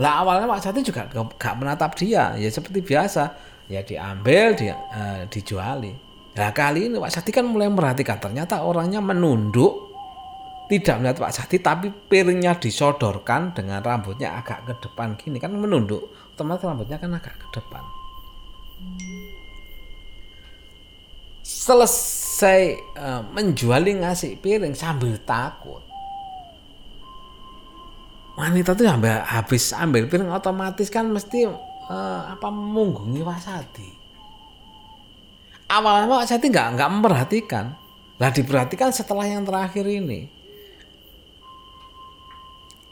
lah 0.00 0.24
awalnya 0.24 0.48
Pak 0.48 0.62
Sati 0.64 0.80
juga 0.80 1.04
nggak 1.10 1.54
menatap 1.58 1.92
dia. 1.98 2.32
Ya 2.40 2.48
seperti 2.48 2.80
biasa 2.80 3.51
ya 3.70 3.82
diambil 3.82 4.54
dia 4.58 4.76
uh, 4.78 5.22
dijuali. 5.28 5.92
Nah 6.32 6.50
kali 6.56 6.88
ini 6.88 6.96
Pak 6.96 7.12
Sati 7.12 7.30
kan 7.30 7.44
mulai 7.44 7.68
merhatikan 7.68 8.16
ternyata 8.16 8.64
orangnya 8.64 9.04
menunduk 9.04 9.92
tidak 10.72 11.04
melihat 11.04 11.16
Pak 11.20 11.34
Sati 11.36 11.60
tapi 11.60 11.92
piringnya 11.92 12.56
disodorkan 12.56 13.52
dengan 13.52 13.84
rambutnya 13.84 14.40
agak 14.40 14.64
ke 14.64 14.74
depan 14.88 15.20
gini 15.20 15.36
kan 15.36 15.52
menunduk. 15.52 16.08
Otomatis 16.32 16.64
rambutnya 16.64 16.96
kan 16.96 17.12
agak 17.12 17.36
ke 17.36 17.46
depan. 17.52 17.84
Selesai 21.44 22.80
uh, 22.96 23.22
menjuali 23.36 24.00
ngasih 24.00 24.40
piring 24.40 24.72
sambil 24.72 25.20
takut. 25.20 25.84
Wanita 28.32 28.72
tuh 28.72 28.88
sampai 28.88 29.20
habis 29.28 29.76
ambil 29.76 30.08
piring 30.08 30.32
otomatis 30.32 30.88
kan 30.88 31.12
mesti 31.12 31.44
uh, 31.92 32.32
apa 32.32 32.48
mengunggungi 32.48 33.20
wasati 33.20 34.02
awalnya 35.72 36.20
wasati 36.20 36.52
nggak 36.52 36.68
nggak 36.76 36.90
memperhatikan. 36.92 37.66
Lah 38.20 38.30
diperhatikan 38.30 38.92
setelah 38.92 39.24
yang 39.24 39.42
terakhir 39.42 39.88
ini. 39.88 40.28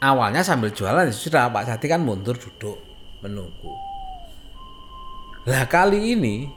Awalnya 0.01 0.41
sambil 0.41 0.73
jualan 0.73 1.05
ya 1.05 1.13
sudah 1.13 1.53
Pak 1.53 1.69
Sati 1.69 1.85
kan 1.85 2.01
mundur 2.01 2.33
duduk 2.33 2.81
menunggu. 3.21 3.69
Lah 5.45 5.69
kali 5.69 6.17
ini 6.17 6.49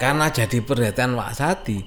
karena 0.00 0.32
jadi 0.32 0.64
perhatian 0.64 1.12
Pak 1.12 1.36
Sati 1.36 1.78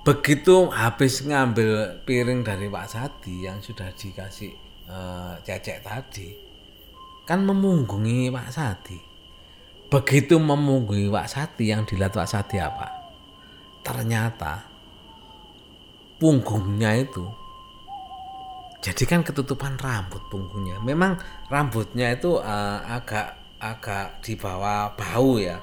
begitu 0.00 0.72
habis 0.72 1.20
ngambil 1.20 2.00
piring 2.08 2.40
dari 2.40 2.72
Pak 2.72 2.88
Sati 2.88 3.44
yang 3.44 3.60
sudah 3.60 3.92
dikasih 3.92 4.56
uh, 4.88 5.36
cecek 5.44 5.84
tadi 5.84 6.49
kan 7.30 7.46
memunggungi 7.46 8.26
Pak 8.34 8.50
Sati 8.50 8.98
begitu 9.86 10.34
memunggungi 10.42 11.06
Pak 11.06 11.30
Sati 11.30 11.70
yang 11.70 11.86
dilihat 11.86 12.10
Pak 12.10 12.26
Sati 12.26 12.58
apa? 12.58 12.90
Ternyata 13.86 14.66
punggungnya 16.18 16.98
itu 16.98 17.22
jadi 18.82 19.02
kan 19.06 19.20
ketutupan 19.22 19.78
rambut 19.78 20.26
punggungnya. 20.26 20.82
Memang 20.82 21.20
rambutnya 21.52 22.10
itu 22.16 22.40
uh, 22.40 22.80
agak 22.82 23.38
agak 23.60 24.24
di 24.26 24.34
bawah 24.34 24.98
bau 24.98 25.38
ya. 25.38 25.62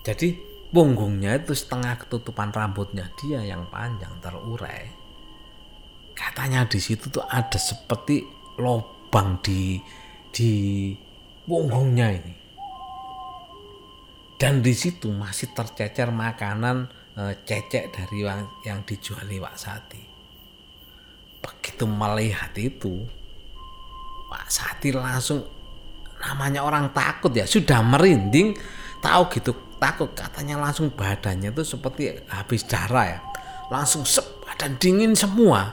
Jadi 0.00 0.32
punggungnya 0.72 1.36
itu 1.36 1.52
setengah 1.52 2.00
ketutupan 2.00 2.54
rambutnya. 2.54 3.12
Dia 3.20 3.44
yang 3.44 3.68
panjang 3.68 4.16
terurai 4.24 5.04
katanya 6.14 6.62
di 6.64 6.78
situ 6.78 7.10
tuh 7.10 7.26
ada 7.26 7.58
seperti 7.58 8.22
lubang 8.62 9.42
di 9.42 9.82
di 10.34 10.90
punggungnya 11.46 12.10
ini 12.10 12.44
dan 14.34 14.60
di 14.60 14.74
situ 14.74 15.08
masih 15.14 15.54
tercecer 15.54 16.10
makanan 16.10 16.90
e, 17.14 17.22
cecek 17.46 17.94
dari 17.94 18.26
yang, 18.26 18.44
yang 18.66 18.78
dijuali 18.82 19.38
Pak 19.38 19.56
Sati. 19.56 20.02
Begitu 21.38 21.84
melihat 21.86 22.50
itu 22.58 23.06
Pak 24.28 24.46
Sati 24.50 24.90
langsung 24.90 25.46
namanya 26.18 26.66
orang 26.66 26.90
takut 26.90 27.30
ya 27.32 27.46
sudah 27.46 27.80
merinding. 27.80 28.58
Tahu 29.00 29.22
gitu 29.32 29.52
takut 29.80 30.12
katanya 30.12 30.60
langsung 30.60 30.92
badannya 30.92 31.48
itu 31.48 31.62
seperti 31.62 32.18
habis 32.28 32.66
darah 32.66 33.16
ya. 33.16 33.20
Langsung 33.70 34.02
sep 34.02 34.44
badan 34.44 34.76
dingin 34.76 35.14
semua. 35.14 35.72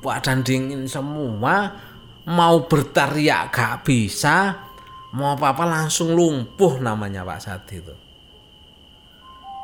Badan 0.00 0.40
dingin 0.40 0.88
semua 0.88 1.76
mau 2.28 2.68
berteriak 2.68 3.48
gak 3.54 3.86
bisa 3.86 4.68
mau 5.16 5.34
apa-apa 5.34 5.66
langsung 5.66 6.14
lumpuh 6.14 6.78
namanya 6.78 7.26
Pak 7.26 7.40
Sadi 7.40 7.76
itu. 7.80 7.94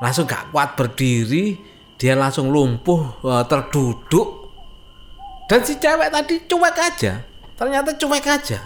Langsung 0.02 0.24
gak 0.24 0.50
kuat 0.50 0.74
berdiri 0.74 1.56
dia 1.96 2.12
langsung 2.12 2.52
lumpuh 2.52 3.24
e, 3.24 3.32
terduduk. 3.48 4.28
Dan 5.46 5.62
si 5.62 5.78
cewek 5.78 6.10
tadi 6.10 6.34
cuek 6.44 6.76
aja 6.76 7.12
ternyata 7.54 7.94
cuek 7.94 8.26
aja. 8.26 8.60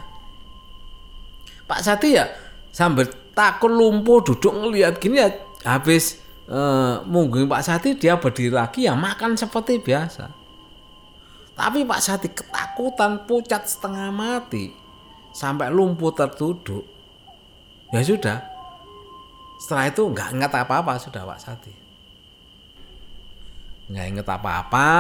Pak 1.69 1.81
Sati 1.87 2.19
ya 2.19 2.27
sambil 2.75 3.07
takut 3.37 3.71
lumpuh 3.71 4.25
duduk 4.27 4.51
ngelihat 4.51 4.99
gini 4.99 5.23
ya 5.23 5.31
habis 5.63 6.19
uh, 6.51 7.05
mungkin 7.07 7.47
Pak 7.47 7.63
Sati 7.63 7.95
dia 7.95 8.19
berdiri 8.19 8.51
lagi 8.51 8.91
ya 8.91 8.99
makan 8.99 9.39
seperti 9.39 9.79
biasa 9.79 10.40
tapi 11.61 11.85
Pak 11.85 12.01
Sati 12.01 12.33
ketakutan 12.33 13.29
pucat 13.29 13.69
setengah 13.69 14.09
mati. 14.09 14.73
Sampai 15.37 15.69
lumpuh 15.69 16.17
terduduk. 16.17 16.89
Ya 17.93 18.01
sudah. 18.01 18.41
Setelah 19.61 19.93
itu 19.93 20.09
nggak 20.09 20.29
ingat 20.41 20.53
apa-apa 20.57 20.97
sudah 20.97 21.29
Pak 21.29 21.41
Sati 21.45 21.81
nggak 23.91 24.07
inget 24.07 24.27
apa-apa 24.31 24.91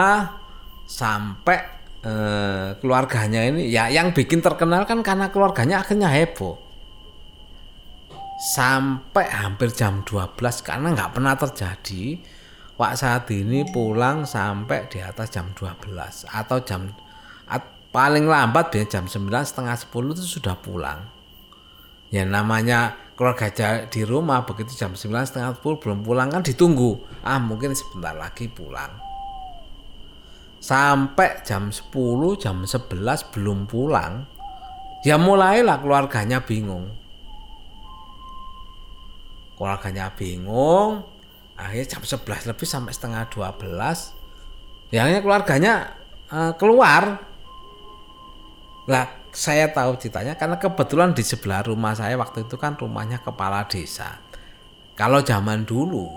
sampai 0.90 1.58
eh, 2.02 2.68
keluarganya 2.82 3.46
ini 3.46 3.70
ya 3.70 3.86
yang 3.86 4.10
bikin 4.10 4.42
terkenal 4.42 4.82
kan 4.82 5.06
karena 5.06 5.30
keluarganya 5.30 5.80
akhirnya 5.80 6.10
heboh. 6.10 6.58
Sampai 8.40 9.28
hampir 9.28 9.68
jam 9.76 10.00
12 10.02 10.34
karena 10.64 10.96
nggak 10.96 11.12
pernah 11.12 11.36
terjadi 11.36 12.18
Pak 12.80 12.96
Sadi 12.96 13.44
ini 13.44 13.60
pulang 13.68 14.24
sampai 14.24 14.88
di 14.88 15.04
atas 15.04 15.28
jam 15.28 15.52
12 15.52 15.92
atau 16.24 16.64
jam 16.64 16.88
at, 17.44 17.60
paling 17.92 18.24
lambat 18.24 18.72
biar 18.72 18.88
jam 18.88 19.04
9 19.04 19.28
setengah 19.28 19.76
10 19.76 20.16
itu 20.16 20.24
sudah 20.24 20.56
pulang. 20.56 21.04
Ya 22.08 22.24
namanya 22.24 22.96
keluarga 23.20 23.84
di 23.84 24.00
rumah 24.00 24.48
begitu 24.48 24.72
jam 24.72 24.96
9 24.96 25.12
setengah 25.12 25.60
10 25.60 25.76
belum 25.76 26.00
pulang 26.00 26.32
kan 26.32 26.40
ditunggu. 26.40 26.96
Ah 27.20 27.36
mungkin 27.36 27.76
sebentar 27.76 28.16
lagi 28.16 28.48
pulang. 28.48 28.96
Sampai 30.56 31.44
jam 31.44 31.68
10 31.68 31.92
jam 32.40 32.64
11 32.64 32.80
belum 33.28 33.68
pulang. 33.68 34.24
Ya 35.04 35.20
mulailah 35.20 35.84
keluarganya 35.84 36.40
bingung. 36.48 36.96
Keluarganya 39.60 40.16
bingung, 40.16 41.04
akhirnya 41.60 41.96
jam 41.96 42.02
11 42.02 42.48
lebih 42.48 42.66
sampai 42.66 42.92
setengah 42.96 43.28
12 43.28 44.90
ya 44.90 45.06
akhirnya 45.06 45.22
keluarganya 45.22 45.74
uh, 46.32 46.52
keluar. 46.56 47.20
Lah 48.88 49.06
saya 49.30 49.70
tahu 49.70 49.94
ceritanya 50.00 50.34
karena 50.34 50.58
kebetulan 50.58 51.14
di 51.14 51.22
sebelah 51.22 51.62
rumah 51.62 51.94
saya 51.94 52.18
waktu 52.18 52.48
itu 52.48 52.58
kan 52.58 52.74
rumahnya 52.74 53.22
kepala 53.22 53.68
desa. 53.70 54.18
Kalau 54.98 55.22
zaman 55.22 55.62
dulu 55.62 56.08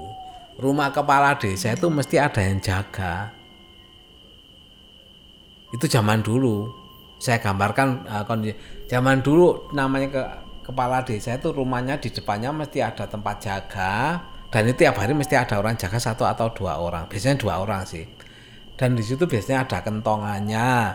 rumah 0.57 0.89
kepala 0.89 1.37
desa 1.37 1.73
itu 1.73 1.91
mesti 1.91 2.17
ada 2.17 2.41
yang 2.41 2.57
jaga. 2.63 3.29
Itu 5.73 5.85
zaman 5.89 6.21
dulu. 6.21 6.69
Saya 7.21 7.39
gambarkan 7.39 8.03
uh, 8.09 8.23
kondisi. 8.27 8.57
Zaman 8.89 9.23
dulu 9.23 9.71
namanya 9.71 10.07
ke 10.11 10.23
kepala 10.63 11.03
desa 11.03 11.35
itu 11.35 11.51
rumahnya 11.51 11.99
di 11.99 12.09
depannya 12.11 12.51
mesti 12.55 12.79
ada 12.79 13.03
tempat 13.03 13.35
jaga 13.43 14.23
dan 14.53 14.69
itu 14.69 14.85
tiap 14.85 15.01
hari 15.01 15.17
mesti 15.17 15.33
ada 15.33 15.57
orang 15.57 15.73
jaga 15.73 15.97
satu 15.97 16.29
atau 16.29 16.53
dua 16.53 16.77
orang. 16.77 17.09
Biasanya 17.09 17.41
dua 17.41 17.57
orang 17.57 17.89
sih. 17.89 18.05
Dan 18.77 18.93
di 18.93 19.01
situ 19.01 19.25
biasanya 19.25 19.65
ada 19.65 19.81
kentongannya. 19.81 20.93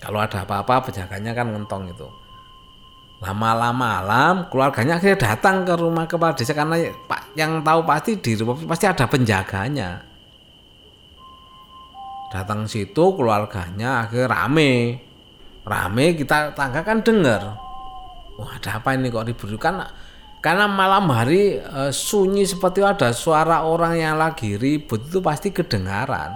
Kalau 0.00 0.24
ada 0.24 0.48
apa-apa 0.48 0.88
penjaganya 0.88 1.36
kan 1.36 1.52
ngentong 1.52 1.92
itu 1.92 2.08
lama-lama 3.20 4.00
malam 4.00 4.48
keluarganya 4.48 4.96
akhirnya 4.96 5.20
datang 5.20 5.68
ke 5.68 5.76
rumah 5.76 6.08
kepala 6.08 6.32
desa 6.32 6.56
karena 6.56 6.88
pak 7.04 7.36
yang 7.36 7.60
tahu 7.60 7.84
pasti 7.84 8.16
di 8.16 8.32
rumah 8.32 8.56
pasti 8.64 8.88
ada 8.88 9.04
penjaganya. 9.04 10.00
Datang 12.32 12.64
situ 12.64 13.04
keluarganya 13.12 14.08
akhirnya 14.08 14.32
rame. 14.32 14.72
Rame 15.68 16.16
kita 16.16 16.56
tangga 16.56 16.80
kan 16.80 17.04
dengar 17.04 17.60
wah 18.40 18.56
ada 18.56 18.80
apa 18.80 18.96
ini 18.96 19.12
kok 19.12 19.28
ribut 19.28 19.52
kan 19.60 19.84
karena 20.40 20.64
malam 20.64 21.04
hari 21.12 21.60
e, 21.60 21.92
sunyi 21.92 22.48
seperti 22.48 22.80
ada 22.80 23.12
suara 23.12 23.60
orang 23.60 24.00
yang 24.00 24.16
lagi 24.16 24.56
ribut 24.56 25.12
itu 25.12 25.20
pasti 25.20 25.52
kedengaran. 25.52 26.32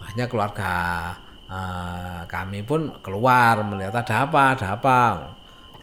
Akhirnya 0.00 0.24
keluarga 0.24 0.72
e, 1.44 1.60
kami 2.24 2.64
pun 2.64 2.96
keluar 3.04 3.60
melihat 3.60 4.00
ada 4.00 4.24
apa 4.24 4.42
ada 4.56 4.66
apa. 4.72 5.00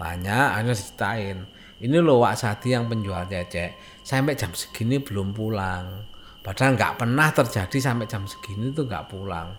Tanya 0.01 0.57
akhirnya 0.57 0.73
diceritain. 0.73 1.37
Ini 1.77 1.97
loh 2.01 2.25
Wak 2.25 2.33
Sati 2.41 2.73
yang 2.73 2.89
penjual 2.89 3.29
cecek. 3.29 4.01
Sampai 4.01 4.33
jam 4.33 4.49
segini 4.57 4.97
belum 4.97 5.37
pulang. 5.37 6.09
Padahal 6.41 6.73
nggak 6.73 7.05
pernah 7.05 7.29
terjadi 7.29 7.77
sampai 7.77 8.09
jam 8.09 8.25
segini 8.25 8.73
tuh 8.73 8.89
nggak 8.89 9.13
pulang. 9.13 9.53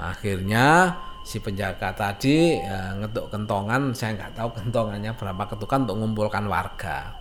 Akhirnya 0.00 0.96
si 1.20 1.38
penjaga 1.38 1.92
tadi 1.92 2.56
ya, 2.56 2.96
ngetuk 2.96 3.30
kentongan. 3.30 3.92
Saya 3.92 4.16
nggak 4.16 4.32
tahu 4.36 4.48
kentongannya 4.56 5.12
berapa. 5.14 5.42
Ketukan 5.50 5.88
untuk 5.88 5.96
mengumpulkan 6.00 6.44
warga. 6.48 7.20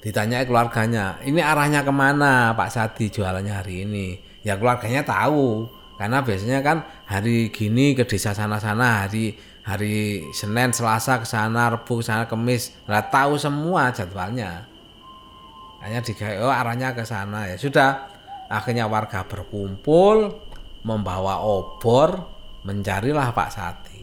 Ditanya 0.00 0.46
keluarganya 0.46 1.18
ini 1.26 1.42
arahnya 1.42 1.82
ke 1.82 1.90
mana 1.90 2.54
Pak 2.54 2.70
Sadi 2.70 3.10
jualannya 3.10 3.50
hari 3.50 3.82
ini? 3.82 4.14
Ya 4.46 4.54
keluarganya 4.54 5.02
tahu. 5.02 5.66
Karena 5.96 6.20
biasanya 6.20 6.60
kan 6.60 6.84
hari 7.08 7.48
gini 7.48 7.96
ke 7.96 8.04
desa 8.04 8.36
sana-sana 8.36 9.08
hari 9.08 9.34
hari 9.64 10.28
Senin 10.30 10.70
Selasa 10.70 11.18
ke 11.18 11.26
sana 11.26 11.72
Rebu 11.72 11.98
ke 11.98 12.04
sana 12.06 12.28
Kemis. 12.30 12.70
Nggak 12.86 13.10
tahu 13.10 13.34
semua 13.40 13.90
jadwalnya. 13.90 14.68
Hanya 15.82 16.04
di 16.04 16.12
oh 16.38 16.52
arahnya 16.54 16.94
ke 16.94 17.02
sana. 17.02 17.50
Ya 17.50 17.56
sudah 17.58 18.06
akhirnya 18.46 18.86
warga 18.86 19.26
berkumpul 19.26 20.45
membawa 20.86 21.42
obor 21.42 22.22
mencarilah 22.62 23.34
Pak 23.34 23.50
Sati. 23.50 24.00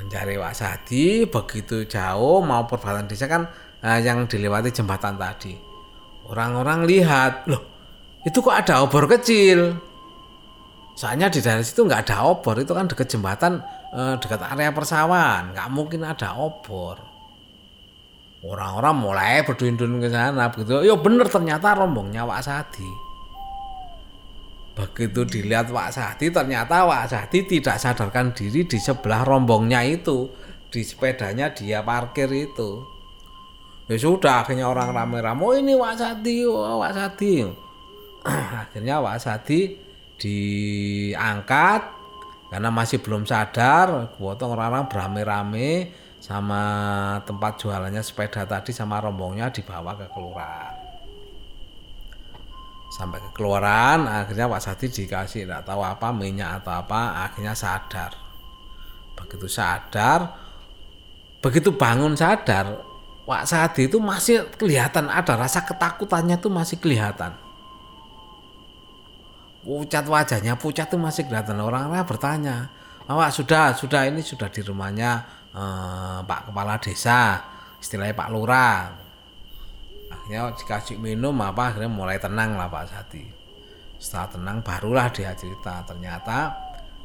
Mencari 0.00 0.40
Pak 0.40 0.54
Sati 0.56 1.28
begitu 1.28 1.84
jauh 1.84 2.40
mau 2.40 2.64
perbatasan 2.64 3.04
desa 3.04 3.28
kan 3.28 3.44
eh, 3.84 4.00
yang 4.00 4.24
dilewati 4.24 4.72
jembatan 4.72 5.20
tadi. 5.20 5.52
Orang-orang 6.24 6.88
lihat, 6.88 7.44
loh 7.52 7.60
itu 8.24 8.40
kok 8.40 8.56
ada 8.56 8.80
obor 8.80 9.04
kecil. 9.04 9.76
Soalnya 10.96 11.28
di 11.28 11.44
daerah 11.44 11.60
situ 11.60 11.84
nggak 11.84 12.08
ada 12.08 12.24
obor, 12.24 12.56
itu 12.56 12.72
kan 12.72 12.88
dekat 12.88 13.12
jembatan, 13.12 13.60
eh, 13.92 14.16
dekat 14.16 14.40
area 14.40 14.72
persawahan, 14.72 15.52
nggak 15.52 15.68
mungkin 15.68 16.08
ada 16.08 16.32
obor. 16.40 16.96
Orang-orang 18.44 18.96
mulai 18.96 19.40
berduyun-duyun 19.44 20.04
ke 20.04 20.08
sana 20.12 20.52
begitu. 20.52 20.84
Yo 20.84 21.00
bener 21.00 21.28
ternyata 21.28 21.76
rombongnya 21.76 22.28
Pak 22.28 22.40
Sadi 22.44 23.13
Begitu 24.74 25.22
dilihat 25.22 25.70
Pak 25.70 25.94
Sahdi 25.94 26.34
ternyata 26.34 26.82
Pak 26.82 27.06
Sahdi 27.06 27.46
tidak 27.46 27.78
sadarkan 27.78 28.34
diri 28.34 28.66
di 28.66 28.78
sebelah 28.82 29.22
rombongnya 29.22 29.86
itu. 29.86 30.26
Di 30.66 30.82
sepedanya 30.82 31.54
dia 31.54 31.86
parkir 31.86 32.26
itu. 32.34 32.82
Ya 33.86 33.94
sudah 33.94 34.42
akhirnya 34.42 34.66
orang 34.66 34.90
rame-rame, 34.90 35.42
oh 35.44 35.54
ini 35.54 35.78
Pak 35.78 35.94
Sahdi, 35.94 36.42
oh 36.42 36.82
Pak 36.82 36.92
Sahdi. 36.96 37.46
akhirnya 38.66 38.98
Pak 38.98 39.18
Sahdi 39.22 39.60
diangkat 40.18 41.82
karena 42.50 42.70
masih 42.74 42.98
belum 42.98 43.26
sadar, 43.26 44.14
potong 44.18 44.58
orang-orang 44.58 44.90
beramai-ramai 44.90 45.94
sama 46.18 46.62
tempat 47.28 47.60
jualannya 47.60 48.00
sepeda 48.00 48.48
tadi 48.48 48.72
sama 48.72 48.96
rombongnya 48.98 49.52
dibawa 49.52 49.92
ke 49.92 50.08
kelurahan 50.08 50.73
sampai 52.94 53.18
ke 53.18 53.30
keluaran 53.34 54.06
akhirnya 54.06 54.46
Pak 54.46 54.62
Sadi 54.62 54.86
dikasih 54.86 55.50
tidak 55.50 55.66
tahu 55.66 55.82
apa 55.82 56.14
minyak 56.14 56.62
atau 56.62 56.78
apa 56.78 57.26
akhirnya 57.26 57.50
sadar. 57.58 58.14
Begitu 59.18 59.50
sadar 59.50 60.46
begitu 61.42 61.74
bangun 61.74 62.14
sadar 62.14 62.86
Pak 63.26 63.44
Sadi 63.50 63.90
itu 63.90 63.98
masih 63.98 64.46
kelihatan 64.54 65.10
ada 65.10 65.34
rasa 65.34 65.66
ketakutannya 65.66 66.38
itu 66.38 66.46
masih 66.46 66.78
kelihatan. 66.78 67.34
Pucat 69.66 70.06
wajahnya 70.06 70.54
pucat 70.54 70.86
itu 70.86 70.94
masih 71.00 71.26
kelihatan. 71.26 71.58
Orang-orang 71.58 72.06
bertanya 72.06 72.70
Pak 73.10 73.32
sudah 73.34 73.74
sudah 73.74 74.06
ini 74.06 74.22
sudah 74.22 74.46
di 74.46 74.62
rumahnya 74.62 75.10
eh, 75.50 76.18
Pak 76.22 76.52
Kepala 76.52 76.78
Desa 76.78 77.42
istilahnya 77.82 78.14
Pak 78.14 78.28
Lurah 78.30 79.03
akhirnya 80.24 80.56
dikasih 80.56 80.96
minum 80.96 81.36
apa 81.44 81.68
akhirnya 81.68 81.92
mulai 81.92 82.16
tenang 82.16 82.56
lah 82.56 82.72
Pak 82.72 82.88
Sati 82.88 83.44
setelah 84.04 84.28
tenang 84.28 84.58
barulah 84.60 85.08
dia 85.08 85.32
cerita. 85.32 85.80
Ternyata 85.88 86.38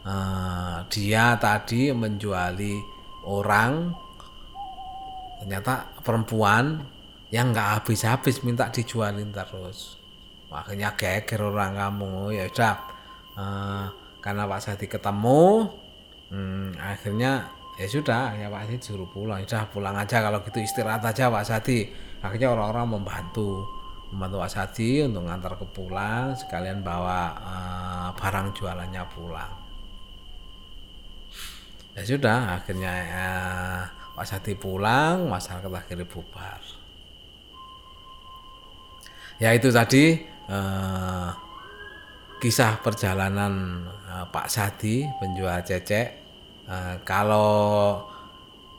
eh, 0.03 0.77
dia 0.91 1.39
tadi 1.39 1.95
menjuali 1.95 2.75
orang 3.23 3.95
ternyata 5.39 5.87
perempuan 6.03 6.83
yang 7.31 7.55
nggak 7.55 7.79
habis-habis 7.79 8.43
minta 8.43 8.67
dijualin 8.67 9.31
terus. 9.31 9.95
Akhirnya 10.51 10.97
geger 10.99 11.39
orang 11.39 11.79
kamu. 11.79 12.35
Ya 12.35 12.43
udah 12.51 12.75
eh, 13.39 13.85
karena 14.19 14.43
Pak 14.43 14.59
Sati 14.59 14.85
ketemu 14.91 15.71
hmm, 16.35 16.75
akhirnya 16.75 17.47
ya 17.79 17.87
sudah 17.87 18.35
ya 18.35 18.51
Pak 18.51 18.67
Sati 18.67 18.77
suruh 18.83 19.07
pulang. 19.07 19.39
Ya 19.39 19.47
sudah 19.47 19.67
pulang 19.71 19.95
aja. 19.95 20.19
Kalau 20.19 20.43
gitu 20.43 20.59
istirahat 20.59 21.05
aja 21.07 21.31
Pak 21.31 21.47
Sati 21.47 22.08
akhirnya 22.19 22.51
orang-orang 22.51 22.99
membantu 22.99 23.67
membantu 24.09 24.41
Asadi 24.41 25.05
untuk 25.05 25.29
ngantar 25.29 25.53
ke 25.55 25.65
pulang 25.69 26.33
sekalian 26.33 26.81
bawa 26.81 27.19
uh, 27.37 28.07
barang 28.17 28.57
jualannya 28.57 29.03
pulang. 29.13 29.53
Ya 31.93 32.01
sudah 32.05 32.57
akhirnya 32.57 32.93
uh, 33.11 33.81
Pak 34.15 34.25
Sadi 34.27 34.55
pulang 34.55 35.27
masyarakat 35.27 35.67
akhirnya 35.67 36.07
bubar. 36.07 36.61
Ya 39.39 39.55
itu 39.55 39.71
tadi 39.71 40.19
uh, 40.47 41.29
kisah 42.39 42.79
perjalanan 42.79 43.83
uh, 44.07 44.25
Pak 44.31 44.47
Sadi 44.47 45.07
penjual 45.19 45.59
cecek. 45.59 46.07
Uh, 46.69 46.95
kalau 47.03 47.99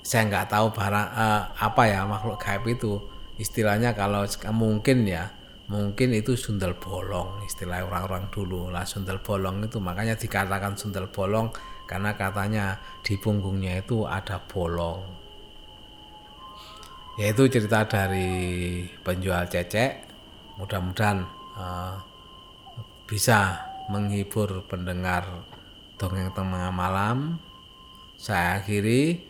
saya 0.00 0.24
nggak 0.26 0.48
tahu 0.48 0.72
barang 0.72 1.08
uh, 1.12 1.42
apa 1.60 1.82
ya 1.86 2.08
makhluk 2.08 2.40
gaib 2.40 2.64
itu 2.66 3.09
istilahnya 3.40 3.96
kalau 3.96 4.28
mungkin 4.52 5.08
ya 5.08 5.32
mungkin 5.72 6.12
itu 6.12 6.36
sundel 6.36 6.76
bolong 6.76 7.40
istilah 7.48 7.80
orang-orang 7.88 8.28
dulu. 8.28 8.68
Lah 8.68 8.84
sundel 8.84 9.24
bolong 9.24 9.64
itu 9.64 9.80
makanya 9.80 10.18
dikatakan 10.20 10.76
sundel 10.76 11.08
bolong 11.08 11.48
karena 11.88 12.12
katanya 12.14 12.76
di 13.00 13.16
punggungnya 13.16 13.80
itu 13.80 14.04
ada 14.04 14.36
bolong. 14.44 15.00
Yaitu 17.16 17.48
cerita 17.48 17.88
dari 17.88 18.84
penjual 19.00 19.48
cecek 19.48 20.10
mudah-mudahan 20.60 21.24
uh, 21.56 21.96
bisa 23.08 23.64
menghibur 23.88 24.68
pendengar 24.68 25.48
dongeng 25.96 26.28
tengah 26.36 26.68
malam. 26.70 27.40
Saya 28.20 28.60
akhiri 28.60 29.29